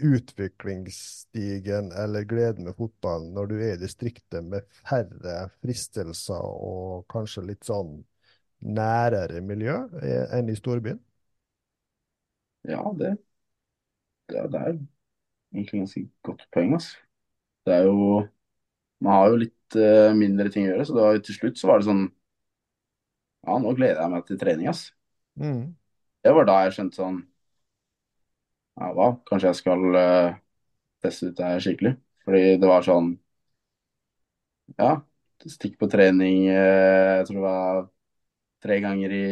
[0.00, 7.44] utviklingsstigen eller gleden med fotballen når du er i distriktet med færre fristelser og kanskje
[7.50, 7.98] litt sånn
[8.64, 9.82] nærere miljø
[10.36, 11.00] enn i storbyen?
[12.62, 13.16] Ja, det,
[14.28, 14.68] det, det er
[15.54, 16.98] egentlig ganske godt poeng, altså.
[17.66, 18.28] Det er jo
[19.00, 21.80] Man har jo litt eh, mindre ting å gjøre, så da, til slutt så var
[21.80, 22.04] det sånn
[23.46, 24.82] Ja, nå gleder jeg meg til trening, ass.
[25.40, 25.74] Mm.
[26.24, 27.20] Det var da jeg skjønte sånn
[28.80, 29.08] Ja, hva?
[29.28, 30.38] Kanskje jeg skal eh,
[31.04, 31.94] teste ut det her skikkelig.
[32.26, 33.12] Fordi det var sånn
[34.78, 34.90] Ja,
[35.50, 37.80] stikk på trening eh, Jeg tror det var
[38.64, 39.24] tre ganger i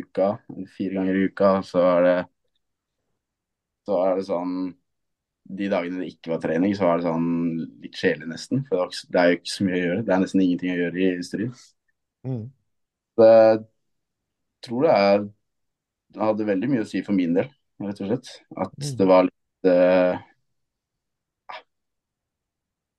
[0.00, 0.30] uka.
[0.76, 1.52] Fire ganger i uka.
[1.66, 2.16] Så er det
[3.88, 4.54] Så er det sånn
[5.58, 7.28] De dagene det ikke var trening, så er det sånn
[7.80, 8.62] litt kjedelig nesten.
[8.68, 10.02] For det, er jo ikke så mye å gjøre.
[10.04, 11.54] Det er nesten ingenting å gjøre i Stryn.
[12.28, 12.42] Mm.
[13.18, 13.62] Jeg
[14.66, 15.26] tror det er
[16.08, 17.48] Det hadde veldig mye å si for min del,
[17.84, 18.30] rett og slett.
[18.56, 18.92] At Mm.
[19.00, 20.20] det var litt uh,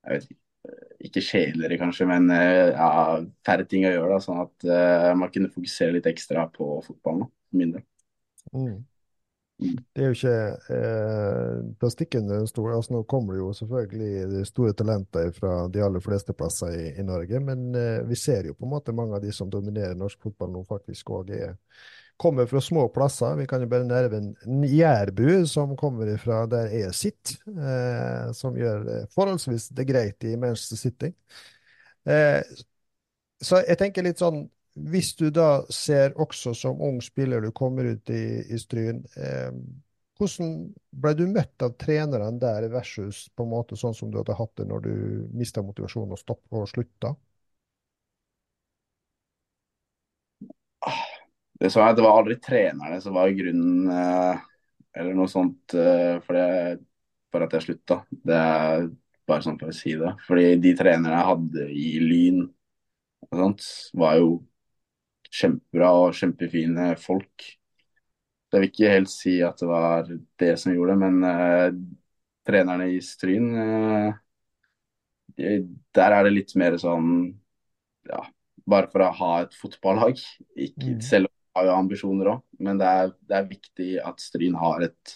[0.04, 0.38] Jeg vet ikke.
[1.00, 2.88] Ikke kjedeligere, kanskje, men eh, ja,
[3.46, 4.10] færre ting å gjøre.
[4.12, 7.84] Da, sånn at uh, man kunne fokusere litt ekstra på fotballen, for min del.
[8.52, 8.74] Mm.
[9.60, 10.34] Det er jo ikke
[10.72, 12.76] eh, plastikken den store.
[12.78, 17.04] Altså, nå kommer det jo selvfølgelig store talenter fra de aller fleste plasser i, i
[17.04, 20.22] Norge, men eh, vi ser jo på en måte mange av de som dominerer norsk
[20.24, 21.34] fotball nå, faktisk òg
[22.20, 23.36] kommer fra små plasser.
[23.36, 29.06] Vi kan jo bare nevne Jærbu, som kommer fra der jeg sitter, eh, som gjør
[29.14, 31.12] forholdsvis det greit i Manchester City.
[32.08, 32.40] Eh,
[33.40, 34.44] så jeg tenker litt sånn
[34.74, 39.50] hvis du da ser også som ung spiller du kommer ut i, i Stryn, eh,
[40.20, 40.52] hvordan
[41.02, 44.52] ble du møtt av trenerne der versus på en måte sånn som du hadde hatt
[44.60, 44.92] det når du
[45.32, 47.14] mista motivasjonen og stoppet og slutta?
[51.60, 54.44] Det, sånn det var aldri trenerne som var grunnen eh,
[55.00, 56.78] eller noe sånt eh, for, det,
[57.32, 58.00] for at jeg slutta.
[58.10, 58.86] Det er
[59.28, 60.14] bare sånn for å si det.
[60.26, 62.40] Fordi de trenerne jeg hadde i Lyn,
[63.28, 64.30] sånt, var jo
[65.30, 67.46] kjempebra og kjempefine folk.
[68.50, 70.08] Jeg vil ikke helt si at det var
[70.42, 71.76] det som gjorde det, men uh,
[72.46, 74.10] trenerne i Stryn uh,
[75.38, 77.30] Der er det litt mer sånn
[78.10, 78.24] ja,
[78.66, 80.18] bare for å ha et fotballag.
[80.56, 81.04] Ikke, mm.
[81.06, 84.58] Selv om de har jo ambisjoner òg, men det er, det er, viktig at Stryn
[84.58, 85.14] har et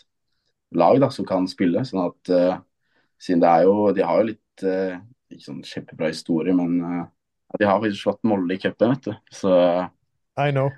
[0.75, 1.83] lag da, som kan spille.
[1.89, 2.63] sånn at uh,
[3.19, 6.79] siden det er jo De har jo litt ikke sånn kjempebra historie, men
[7.59, 9.33] de har faktisk slått Molde i cupen, vet du.
[9.35, 9.51] Så
[10.37, 10.71] I know.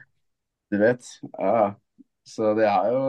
[0.71, 1.05] Du vet.
[1.38, 1.75] Ja.
[2.27, 3.03] Så det er jo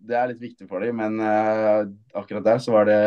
[0.00, 0.96] Det er litt viktig for dem.
[1.00, 1.84] Men uh,
[2.16, 3.00] akkurat der så var det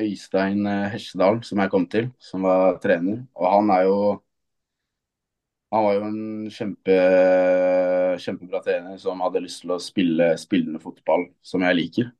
[0.00, 3.24] Øystein uh, Hesjedal som jeg kom til, som var trener.
[3.34, 3.98] Og han er jo
[5.74, 6.94] han var jo en kjempe,
[8.22, 12.12] kjempebra trener som hadde lyst til å spille spillende fotball som jeg liker.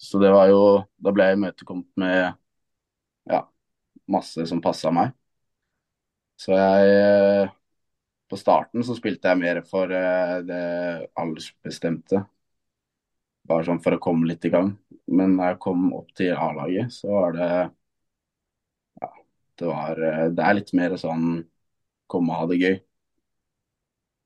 [0.00, 0.60] Så det var jo
[1.00, 2.20] Da ble jeg imøtekommet med
[3.30, 3.40] ja,
[4.08, 5.14] masse som passa meg.
[6.40, 7.50] Så jeg
[8.30, 10.62] På starten så spilte jeg mer for eh, det
[11.18, 12.22] aldersbestemte.
[13.50, 14.76] Bare sånn for å komme litt i gang.
[15.10, 17.48] Men da jeg kom opp til A-laget, så var det
[19.00, 19.08] Ja,
[19.58, 21.26] det var eh, Det er litt mer sånn
[22.10, 22.76] komme og ha det gøy.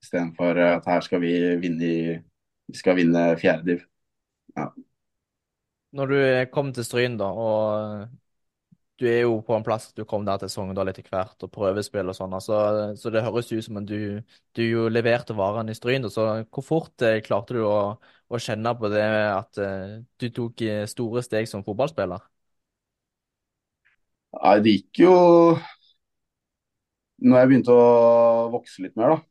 [0.05, 2.19] Istedenfor at her skal vi vinne i
[2.69, 3.81] Vi skal vinne fjerde div.
[4.57, 4.69] Ja.
[5.95, 6.19] Når du
[6.53, 8.07] kom til Stryn, da, og
[8.99, 12.11] du er jo på en plass du kom der til Sogndal etter hvert, og prøvespill
[12.11, 12.35] og sånn.
[12.37, 12.57] Altså,
[12.99, 14.21] så det høres ut som om du,
[14.55, 16.07] du jo leverte varene i Stryn.
[16.11, 19.03] Så hvor fort eh, klarte du å, å, kjenne på det
[19.33, 22.23] at eh, du tok eh, store steg som fotballspiller?
[24.35, 25.13] Nei, det gikk jo
[27.23, 29.21] Når jeg begynte å vokse litt mer, da,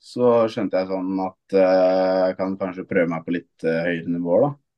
[0.00, 4.12] så skjønte jeg sånn at eh, jeg kan kanskje prøve meg på litt eh, høyere
[4.12, 4.69] nivåer, da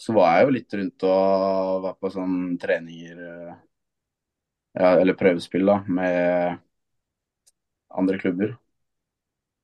[0.00, 3.52] så var jeg jo litt rundt og var på sånn treninger eh,
[4.78, 6.60] ja, Eller prøvespill, da, med
[7.90, 8.54] andre klubber.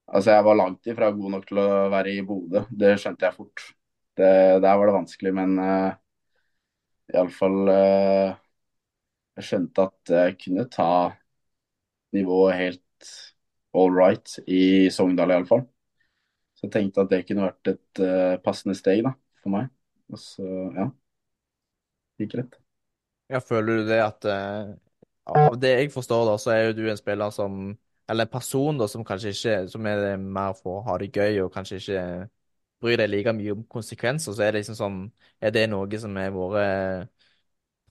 [0.06, 2.62] Altså, jeg var langt ifra god nok til å være i Bodø.
[2.70, 3.64] Det skjønte jeg fort.
[4.16, 4.28] Det,
[4.64, 5.92] der var det vanskelig, men uh,
[7.12, 8.36] iallfall uh,
[9.36, 10.90] Jeg skjønte at jeg kunne ta
[12.16, 13.10] nivået helt
[13.76, 15.66] all right i Sogndal, iallfall.
[16.56, 19.75] Så jeg tenkte at det kunne vært et uh, passende steg da, for meg.
[20.12, 20.90] Og så, ja.
[22.20, 22.58] Gikk rett.
[23.30, 24.74] Ja, føler du det at uh,
[25.26, 27.76] Av det jeg forstår, da, så er jo du en spiller som
[28.08, 31.42] Eller en person da, som kanskje ikke Som er mer for å ha det gøy
[31.44, 32.06] og kanskje ikke
[32.84, 34.34] bryr deg like mye om konsekvenser.
[34.36, 34.98] Så er det liksom sånn
[35.42, 37.12] Er det noe som har vært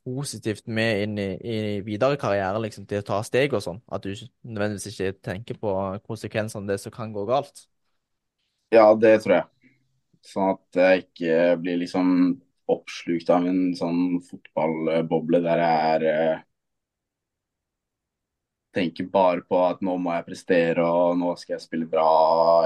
[0.05, 3.79] positivt med inn i, i videre karriere, liksom, til å ta steg og sånn?
[3.89, 4.11] At du
[4.45, 5.73] nødvendigvis ikke tenker på
[6.05, 7.65] konsekvensene av det som kan gå galt?
[8.71, 9.43] Ja, det tror jeg.
[10.25, 12.09] Sånn at jeg ikke blir liksom
[12.71, 16.43] oppslukt av en sånn fotballboble der jeg er eh,
[18.75, 22.09] tenker bare på at nå må jeg prestere og nå skal jeg spille bra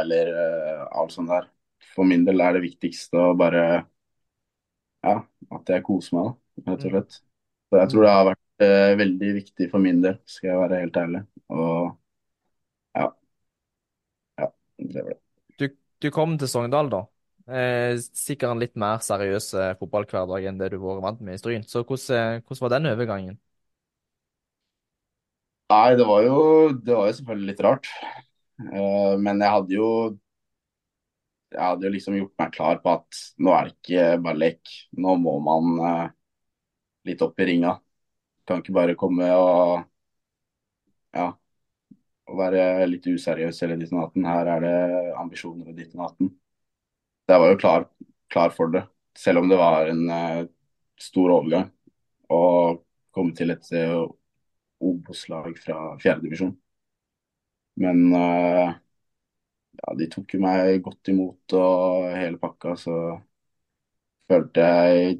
[0.01, 1.47] eller uh, alt sånt der.
[1.93, 3.63] For min del er det viktigste å bare
[5.05, 5.15] ja,
[5.55, 6.31] at jeg koser meg,
[6.65, 7.19] da, rett og slett.
[7.69, 10.81] Så jeg tror det har vært uh, veldig viktig for min del, skal jeg være
[10.83, 11.23] helt ærlig.
[11.53, 11.77] Og
[12.97, 13.07] ja.
[14.41, 15.21] Ja, det var det.
[15.61, 15.69] Du,
[16.05, 17.05] du kom til Sogndal, da?
[17.49, 21.37] Eh, sikkert en litt mer seriøs eh, fotballhverdag enn det du har vært vant med
[21.37, 21.65] i Stryn.
[21.65, 23.37] Så hvordan, eh, hvordan, var den overgangen?
[25.69, 26.39] Nei, det var jo,
[26.73, 27.89] det var jo selvfølgelig litt rart.
[28.59, 29.89] Eh, men jeg hadde jo
[31.49, 34.73] jeg hadde jo liksom gjort meg klar på at nå er det ikke bare lek.
[35.01, 36.07] Nå må man eh,
[37.09, 37.73] litt opp i ringa.
[38.45, 39.79] Kan ikke bare komme og
[41.17, 41.31] ja,
[42.29, 43.95] og være litt useriøs eller ditt.
[44.29, 44.77] Her er det
[45.17, 45.97] ambisjoner og ditt
[47.33, 47.85] jeg var jo klar,
[48.33, 48.83] klar, for det.
[49.17, 50.47] Selv om det var en uh,
[50.99, 51.69] stor overgang
[52.29, 52.41] å
[53.15, 54.05] komme til et uh,
[54.79, 56.53] Obos-lag fra fjerdedivisjon.
[57.83, 58.75] Men uh,
[59.79, 62.95] ja, de tok jo meg godt imot og hele pakka, så
[64.29, 65.19] følte jeg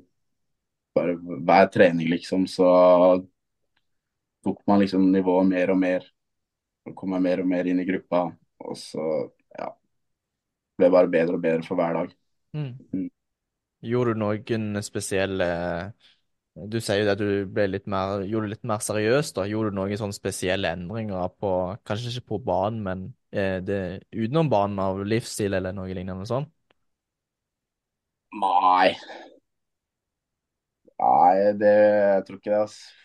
[0.96, 2.70] bare hver trening, liksom, så
[4.44, 6.08] tok man liksom nivået mer og mer.
[6.88, 8.26] Og kom meg mer og mer inn i gruppa.
[8.66, 9.04] Og så,
[9.56, 9.70] ja
[10.80, 12.14] Ble bare bedre og bedre for hver dag.
[12.56, 12.72] Mm.
[12.94, 13.10] Mm.
[13.86, 15.48] Gjorde du noen spesielle
[16.74, 19.38] Du sier jo at du ble litt mer, gjorde det litt mer seriøst.
[19.38, 19.46] da.
[19.48, 21.54] Gjorde du noen sånne spesielle endringer på
[21.88, 23.80] Kanskje ikke på banen, men eh, det,
[24.12, 26.50] utenom banen av livsstil eller noe lignende sånn?
[28.42, 28.96] Nei.
[31.00, 32.62] Nei, det jeg tror ikke det.
[32.66, 32.96] altså.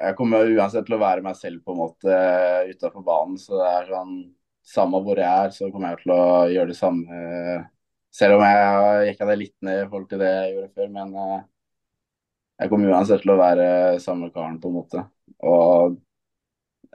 [0.00, 2.14] Jeg kommer uansett til å være meg selv på en måte
[2.70, 3.36] utafor banen.
[3.40, 4.14] Så det er sånn
[4.68, 7.20] Samme hvor jeg er, så kommer jeg til å gjøre det samme.
[8.18, 10.90] Selv om jeg gikk det litt ned i forhold til det jeg gjorde før.
[10.96, 11.38] Men eh,
[12.58, 13.68] jeg kommer uansett til å være
[14.02, 15.04] samme karen, på en måte.
[15.46, 15.96] Og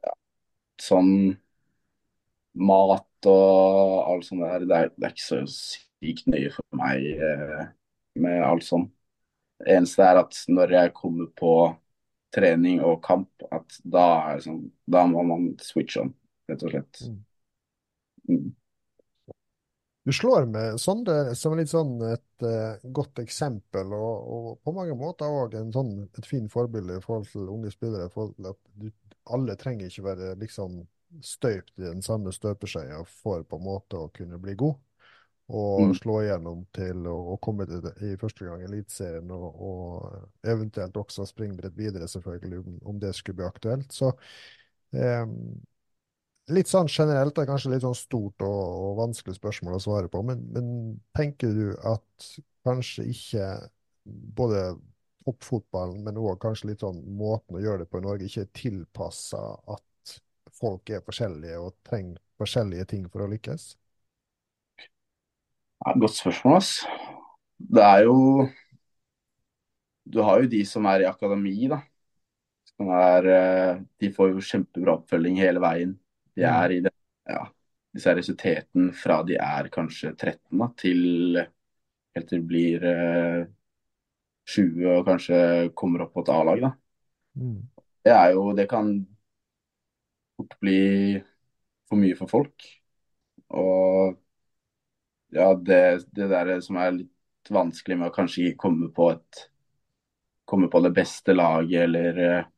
[0.04, 0.14] ja,
[0.82, 1.14] sånn
[2.54, 7.06] mat og alt sånt der, det er, det er ikke så sykt nøye for meg
[7.16, 7.64] eh,
[8.22, 8.92] med alt sånt.
[9.64, 11.54] Det eneste er at når jeg kommer på
[12.34, 16.12] trening og kamp, at da, er sånn, da må man switche on,
[16.50, 17.06] rett og slett.
[17.08, 17.22] Mm.
[18.30, 18.54] Mm.
[20.04, 24.98] Du slår med Sondre som litt sånn et uh, godt eksempel, og, og på mange
[25.00, 28.10] måter òg sånn, et fint forbilde i forhold til unge spillere.
[28.12, 28.90] For at du,
[29.32, 30.82] Alle trenger ikke være liksom
[31.24, 34.76] støypt i den samme støpeskjea for på en måte å kunne bli god.
[35.54, 35.94] Og Mm.
[35.96, 40.98] slå igjennom til å, å komme til det, i første gang Eliteserien, og, og eventuelt
[40.98, 43.92] også springbrett videre, selvfølgelig, om, om det skulle bli aktuelt.
[43.92, 44.12] Så
[44.96, 45.26] eh,
[46.52, 50.12] litt sånn generelt, det er kanskje litt sånn stort og, og vanskelig spørsmål å svare
[50.12, 50.68] på, men, men
[51.16, 52.28] tenker du at
[52.68, 53.48] kanskje ikke
[54.04, 54.74] både
[55.24, 58.52] toppfotballen, men òg kanskje litt sånn måten å gjøre det på i Norge, ikke er
[58.60, 60.18] tilpassa at
[60.60, 63.72] folk er forskjellige og trenger forskjellige ting for å lykkes?
[65.84, 66.76] Ja, godt spørsmål, ass.
[67.60, 68.48] Det er jo
[70.04, 71.80] Du har jo de som er i akademi, da.
[72.84, 75.94] Er eh, De får jo kjempebra oppfølging hele veien.
[76.38, 76.94] De er i det,
[77.30, 77.44] ja,
[77.94, 81.04] de seriøsiteten fra de er kanskje 13 da, til
[82.14, 83.44] helt til de blir eh,
[84.54, 85.38] 20 og kanskje
[85.78, 86.66] kommer opp på et A-lag.
[87.40, 87.62] Mm.
[88.04, 88.92] Det er jo Det kan
[90.38, 91.22] fort bli
[91.90, 92.68] for mye for folk.
[93.54, 94.18] Og
[95.34, 95.82] ja, det,
[96.14, 99.48] det der som er litt vanskelig med å kanskje komme på et
[100.46, 102.50] komme på det beste laget, eller eh,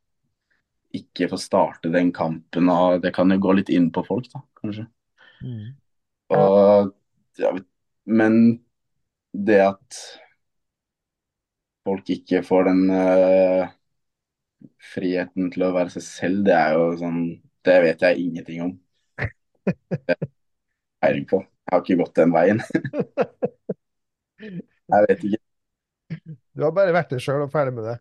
[0.96, 2.70] ikke få starte den kampen.
[2.72, 4.86] og Det kan jo gå litt inn på folk, da, kanskje.
[5.44, 5.74] Mm.
[6.36, 6.92] Og,
[7.40, 7.52] ja,
[8.06, 8.38] men
[9.36, 9.98] det at
[11.86, 13.68] folk ikke får den uh,
[14.94, 17.20] friheten til å være seg selv, det er jo sånn
[17.66, 18.72] Det vet jeg ingenting om.
[19.66, 21.40] Det er jeg på.
[21.66, 22.60] Jeg har ikke gått den veien.
[24.86, 25.40] Jeg vet ikke.
[26.54, 27.96] Du har bare vært deg sjøl og ferdig med det?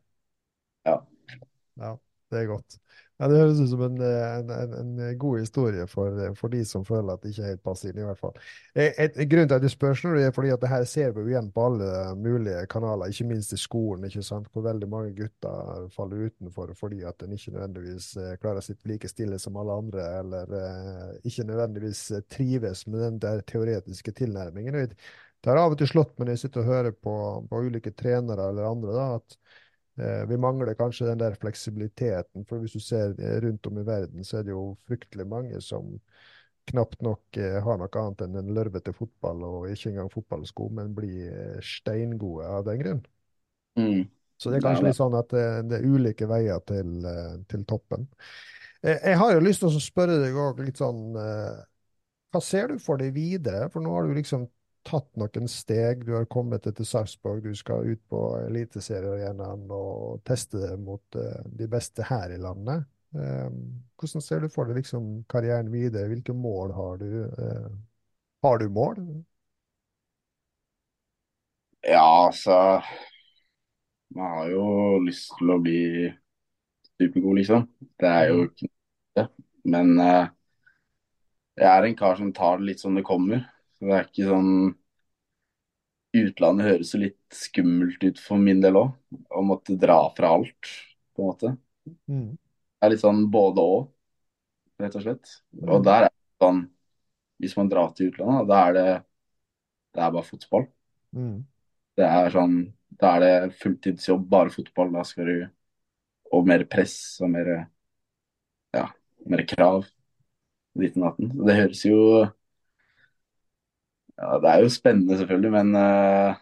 [0.85, 0.99] Ja.
[1.81, 1.91] Ja,
[2.31, 2.77] det er godt.
[3.15, 6.83] Ja, det høres ut som en, en, en, en god historie for, for de som
[6.83, 8.33] føler at det ikke er helt passer inn, i hvert fall.
[8.75, 11.31] Eh, Et, grunnen til at du spør, er fordi at det her ser vi jo
[11.31, 11.87] igjen på alle
[12.19, 17.05] mulige kanaler, ikke minst i skolen, ikke sant, hvor veldig mange gutter faller utenfor fordi
[17.07, 21.15] at en ikke nødvendigvis eh, klarer å sitte like stille som alle andre, eller eh,
[21.31, 22.03] ikke nødvendigvis
[22.35, 24.91] trives med den der teoretiske tilnærmingen.
[24.91, 27.15] Det har av og til slått meg når jeg sitter og hører på,
[27.47, 29.39] på ulike trenere eller andre, da, at
[29.95, 34.25] Vi mangler kanskje den der fleksibiliteten, for hvis du ser eh, rundt om i verden,
[34.27, 35.93] så er det jo fryktelig mange som
[36.69, 40.95] knapt nok eh, har noe annet enn en lørvete fotball og ikke engang fotballsko, men
[40.97, 43.01] blir eh, steingode av den grunn.
[43.79, 44.03] Mm.
[44.41, 47.63] Så det er kanskje litt sånn at det, det er ulike veier til, eh, til
[47.69, 48.07] toppen.
[48.81, 51.63] Eh, Jeg har jo lyst til å spørre deg òg litt sånn eh,
[52.35, 53.69] Hva ser du for deg videre?
[53.71, 54.49] For nå har du liksom
[54.87, 56.03] tatt noen steg.
[56.07, 61.41] Du har kommet til Sarpsborg, du skal ut på Eliteseriearenaen og teste det mot eh,
[61.61, 62.85] de beste her i landet.
[63.15, 63.49] Eh,
[63.99, 66.09] Hvordan ser du for deg liksom karrieren videre?
[66.11, 67.09] Hvilke mål har du?
[67.25, 67.69] Eh,
[68.45, 68.99] Har du mål?
[71.81, 72.81] Ja, altså
[74.15, 74.63] Man har jo
[75.05, 75.79] lyst til å bli
[76.99, 77.67] supergod, liksom.
[77.99, 78.69] Det er jo ikke
[79.17, 79.27] det.
[79.75, 80.27] Men eh,
[81.59, 83.43] jeg er en kar som tar det litt som det kommer.
[83.85, 84.51] Det er ikke sånn
[86.15, 88.93] Utlandet høres jo litt skummelt ut for min del òg.
[89.35, 90.69] Å måtte dra fra alt,
[91.11, 91.49] på en måte.
[92.07, 92.29] Mm.
[92.37, 93.89] Det er litt sånn både og,
[94.79, 95.33] rett og slett.
[95.65, 96.61] Og der er det sånn
[97.43, 98.87] Hvis man drar til utlandet, da er det
[99.95, 100.65] Det er bare fotball.
[101.15, 101.35] Mm.
[101.99, 102.55] Det er sånn
[102.95, 104.93] Da er det fulltidsjobb, bare fotball.
[104.95, 105.37] Da skal du
[106.31, 107.51] Og mer press og mer
[108.75, 108.87] Ja,
[109.27, 109.83] mer krav.
[110.75, 111.35] Ditten datten.
[111.47, 111.99] Det høres jo
[114.17, 116.35] Ja, det er jo spennende, selvfølgelig, men eh,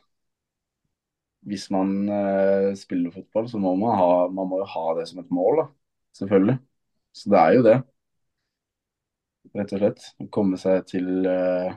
[1.48, 5.20] hvis man eh, spiller fotball, så må man ha, man må jo ha det som
[5.20, 5.66] et mål, da.
[6.20, 6.58] Selvfølgelig.
[7.14, 7.78] Så det er jo det,
[9.58, 10.06] rett og slett.
[10.24, 11.74] Å komme seg til eh,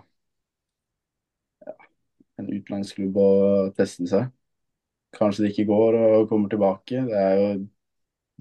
[2.40, 4.28] en utenlandsklubb og teste seg.
[5.16, 7.02] Kanskje det ikke går og kommer tilbake.
[7.08, 7.48] Det er jo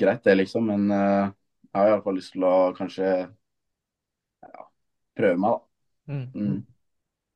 [0.01, 0.71] greit, det, liksom.
[0.71, 1.33] Men eh,
[1.71, 3.09] jeg har iallfall lyst til å kanskje
[4.43, 4.67] ja,
[5.19, 6.13] prøve meg, da.
[6.13, 6.25] Mm.
[6.35, 6.74] Mm.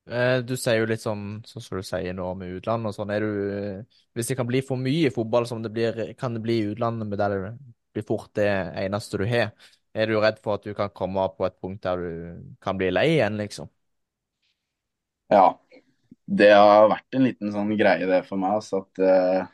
[0.10, 3.12] Eh, Du sier jo litt sånn sånn som du sier nå med utlandet og sånn.
[3.14, 3.86] Er du
[4.18, 6.70] Hvis det kan bli for mye i fotball som det blir, kan det bli i
[6.74, 7.52] utlandet, med der det
[7.94, 8.48] blir fort det
[8.84, 9.52] eneste du har,
[9.94, 12.90] er du redd for at du kan komme på et punkt der du kan bli
[12.92, 13.70] lei igjen, liksom?
[15.30, 15.60] Ja.
[16.30, 19.48] Det har vært en liten sånn greie det for meg, altså at eh,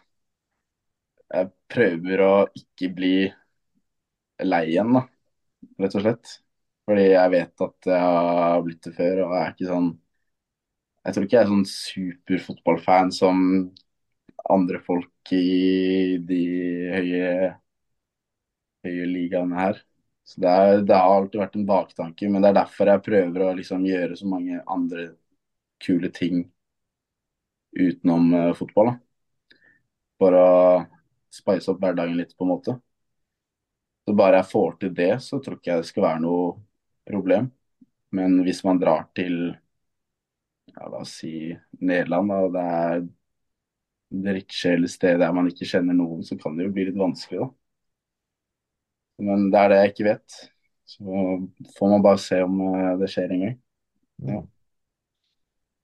[1.36, 2.32] jeg prøver å
[2.62, 3.14] ikke bli
[4.43, 5.01] lei igjen, da,
[5.84, 6.34] rett og slett.
[6.86, 9.89] Fordi jeg vet at jeg har blitt det før, og jeg er ikke sånn
[11.06, 13.41] Jeg tror ikke jeg er sånn superfotballfan som
[14.49, 16.39] andre folk i de
[16.93, 17.51] høye,
[18.86, 19.82] høye ligaene her.
[20.26, 23.45] Så det, er, det har alltid vært en baktanke, men det er derfor jeg prøver
[23.45, 25.12] å liksom gjøre så mange andre
[25.86, 26.47] kule ting
[27.78, 28.93] utenom eh, fotball.
[28.93, 29.60] da.
[30.18, 30.49] For å
[31.36, 32.78] spice opp hverdagen litt, på en måte.
[34.06, 36.49] Så bare jeg får til det, så tror ikke jeg det skal være noe
[37.06, 37.51] problem.
[38.16, 39.53] Men hvis man drar til
[40.76, 41.34] ja, la oss si
[41.80, 43.05] Nederland, da, og det er
[44.26, 47.51] drittkjedelig sted der man ikke kjenner noen, så kan det jo bli litt vanskelig, da.
[49.26, 50.38] Men det er det jeg ikke vet.
[50.86, 51.03] Så
[51.78, 53.55] får man bare se om eh, det skjer en gang.
[54.28, 54.41] Ja.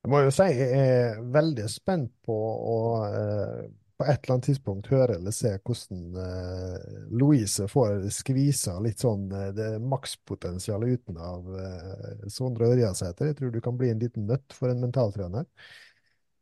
[0.02, 2.78] Jeg må jo si jeg er veldig spent på å
[3.08, 3.64] eh,
[4.02, 9.28] på et eller annet tidspunkt høre eller se hvordan eh, Louise får skvisa litt sånn
[9.30, 13.30] eh, det makspotensialet uten av eh, Sondre Ørjasæter.
[13.30, 15.46] Jeg tror du kan bli en liten nøtt for en mentaltrener.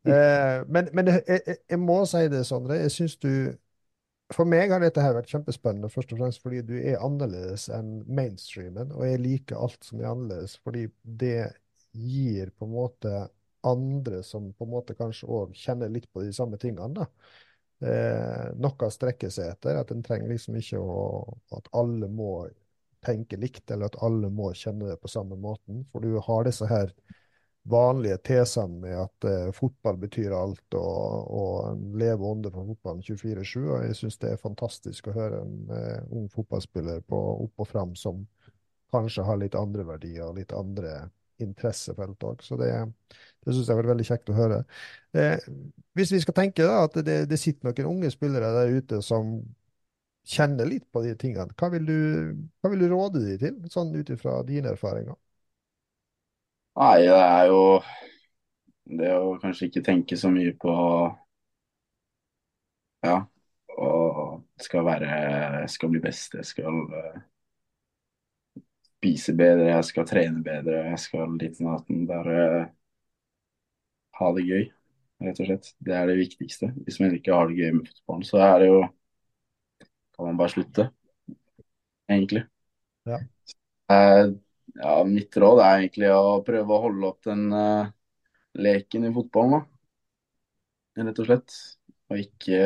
[0.07, 2.80] Eh, men men jeg, jeg, jeg må si det, Sondre.
[2.80, 3.32] Jeg syns du
[4.32, 8.03] For meg har dette her vært kjempespennende, først og fremst fordi du er annerledes enn
[8.05, 11.49] mainstreamen, og jeg liker alt som er annerledes, fordi det
[11.97, 13.24] gir på en måte
[13.66, 17.07] andre som på en måte kanskje òg kjenner litt på de samme tingene, da.
[17.80, 19.78] Eh, noe å strekke seg etter.
[19.80, 20.98] At en trenger liksom ikke å
[21.56, 22.48] At alle må
[23.06, 25.86] tenke likt, eller at alle må kjenne det på samme måten.
[25.92, 26.92] For du har disse her
[27.70, 33.06] vanlige tesene med at eh, fotball betyr alt, og, og en lever ånde for fotballen
[33.06, 33.56] 24-7.
[33.62, 37.72] Og jeg syns det er fantastisk å høre en eh, ung fotballspiller på opp og
[37.72, 38.26] fram som
[38.92, 41.06] kanskje har litt andre verdier og litt andre
[41.46, 42.44] interessefelt òg.
[42.46, 42.72] Så det,
[43.46, 44.60] det syns jeg var veldig kjekt å høre.
[45.18, 45.38] Eh,
[45.98, 49.40] hvis vi skal tenke da, at det, det sitter noen unge spillere der ute som
[50.30, 51.98] kjenner litt på de tingene, hva vil du,
[52.62, 55.18] hva vil du råde de til, sånn ut ifra dine erfaringer?
[56.80, 57.62] Nei, det er jo
[59.00, 60.74] det å kanskje ikke tenke så mye på
[63.06, 63.16] ja,
[63.78, 66.82] og skal være skal bli best, jeg skal
[69.00, 72.04] spise bedre, jeg skal trene bedre, jeg skal dit og natten.
[72.10, 72.43] Bare
[74.20, 74.66] ha det gøy,
[75.24, 75.72] rett og slett.
[75.80, 76.72] Det er det viktigste.
[76.86, 78.80] Hvis man ikke har det gøy med fotballen, så er det jo
[80.20, 80.84] Kan man bare slutte,
[82.12, 82.41] egentlig.
[83.08, 83.20] Ja.
[83.88, 84.26] Eh,
[84.76, 87.88] ja, mitt råd er egentlig å prøve å holde opp den uh,
[88.60, 91.06] leken i fotballen, da.
[91.08, 91.56] Rett og slett.
[92.12, 92.60] Og ikke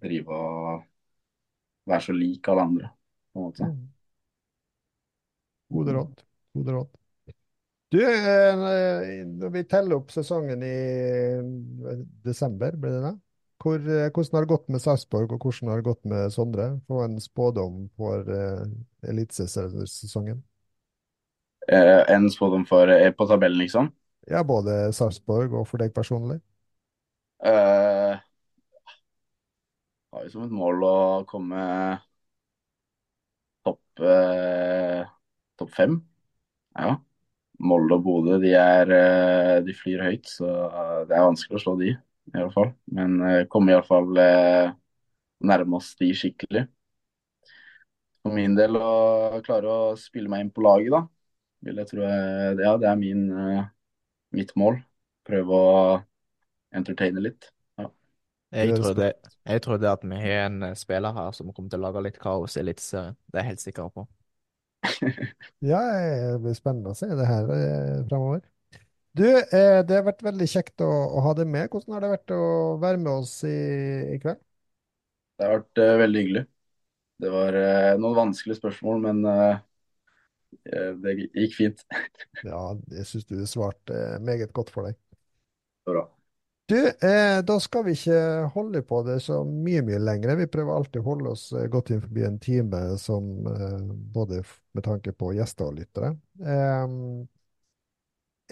[0.00, 0.88] drive og
[1.90, 2.90] være så lik alle andre,
[3.32, 3.70] på en måte.
[5.70, 6.24] Gode råd.
[6.54, 6.96] Gode råd.
[7.90, 10.76] Du, eh, når vi teller opp sesongen i
[11.34, 13.16] eh, desember, blir det det?
[13.60, 16.68] Hvor, eh, hvordan har det gått med Sarpsborg, og hvordan har det gått med Sondre?
[16.86, 18.62] Få en spådom for uh,
[19.10, 20.38] elitesesongen.
[21.66, 23.90] Uh, en spådom for uh, på tabellen, liksom.
[24.30, 26.38] Ja, både Sarpsborg og for deg personlig.
[27.42, 28.16] Uh,
[30.14, 30.96] har jo som et mål å
[31.28, 31.60] komme
[34.06, 35.04] eh,
[35.60, 35.96] topp fem.
[36.78, 36.96] Ja.
[37.60, 40.48] Molde og Bodø de, er, eh, de flyr høyt, så
[41.08, 42.72] det er vanskelig å slå de, i hvert fall.
[42.96, 44.72] Men eh, komme iallfall eh,
[45.50, 46.66] nærme oss de skikkelig.
[48.20, 51.00] For min del å klare å spille meg inn på laget, da,
[51.66, 53.64] vil jeg tro jeg, Ja, det er min, eh,
[54.36, 54.80] mitt mål.
[55.28, 55.72] Prøve å
[56.76, 57.50] entertaine litt.
[58.52, 58.74] Jeg
[59.62, 62.56] tror at vi har en eh, spiller her som kommer til å lage litt kaos
[62.58, 63.16] i Eliteserien.
[63.30, 64.06] Det er jeg helt sikker på.
[65.60, 65.80] Ja,
[66.32, 68.42] det blir spennende å se det her eh, fremover.
[69.16, 71.68] Du, eh, det har vært veldig kjekt å, å ha deg med.
[71.72, 72.42] Hvordan har det vært å
[72.82, 73.56] være med oss i,
[74.16, 74.40] i kveld?
[75.38, 76.44] Det har vært eh, veldig hyggelig.
[77.20, 77.56] Det var
[78.00, 79.18] noen vanskelige spørsmål, men
[81.04, 81.84] Det gikk fint.
[82.46, 82.60] Ja,
[82.96, 84.98] jeg syns du svarte meget godt for deg.
[85.84, 86.10] Bra.
[86.70, 88.18] Du, eh, da skal vi ikke
[88.54, 90.36] holde på det så mye, mye lenger.
[90.38, 93.80] Vi prøver alltid å holde oss eh, godt inn forbi en time, som, eh,
[94.14, 94.44] både
[94.78, 96.12] med tanke på gjester og lyttere.
[96.38, 96.94] Eh,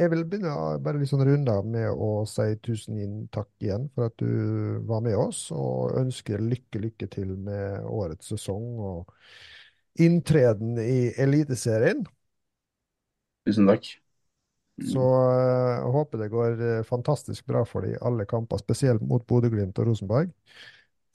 [0.03, 2.99] jeg vil begynne bare litt sånn runde med å si tusen
[3.35, 8.35] takk igjen for at du var med oss, og ønsker lykke, lykke til med årets
[8.35, 9.15] sesong og
[10.03, 12.03] inntreden i Eliteserien.
[13.47, 13.95] Tusen takk.
[14.87, 19.03] Så eh, jeg håper det går eh, fantastisk bra for de i alle kamper, spesielt
[19.03, 20.31] mot Bodø-Glimt og Rosenborg.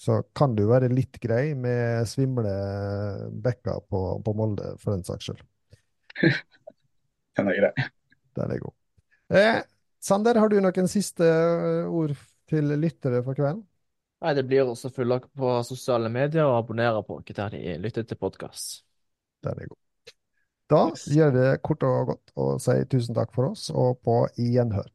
[0.04, 2.52] Så kan du være litt grei med svimle
[3.46, 5.44] bekker på, på Molde, for den saks skyld.
[7.38, 7.86] Den er grei.
[8.38, 8.74] Den er god.
[9.34, 9.62] Eh,
[10.04, 12.14] Sander, har du noen siste eh, ord
[12.52, 13.64] til lyttere for kvelden?
[14.24, 18.20] Nei, det blir også følge på sosiale medier og abonnere på ikke de lytter til
[18.20, 18.84] podkast.
[19.44, 19.83] Den er god.
[20.74, 24.90] Da gjør det kort og godt og sier tusen takk for oss, og på gjenhør.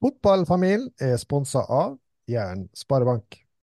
[0.00, 3.45] Fotballfamilien er sponsa av Jæren Sparebank.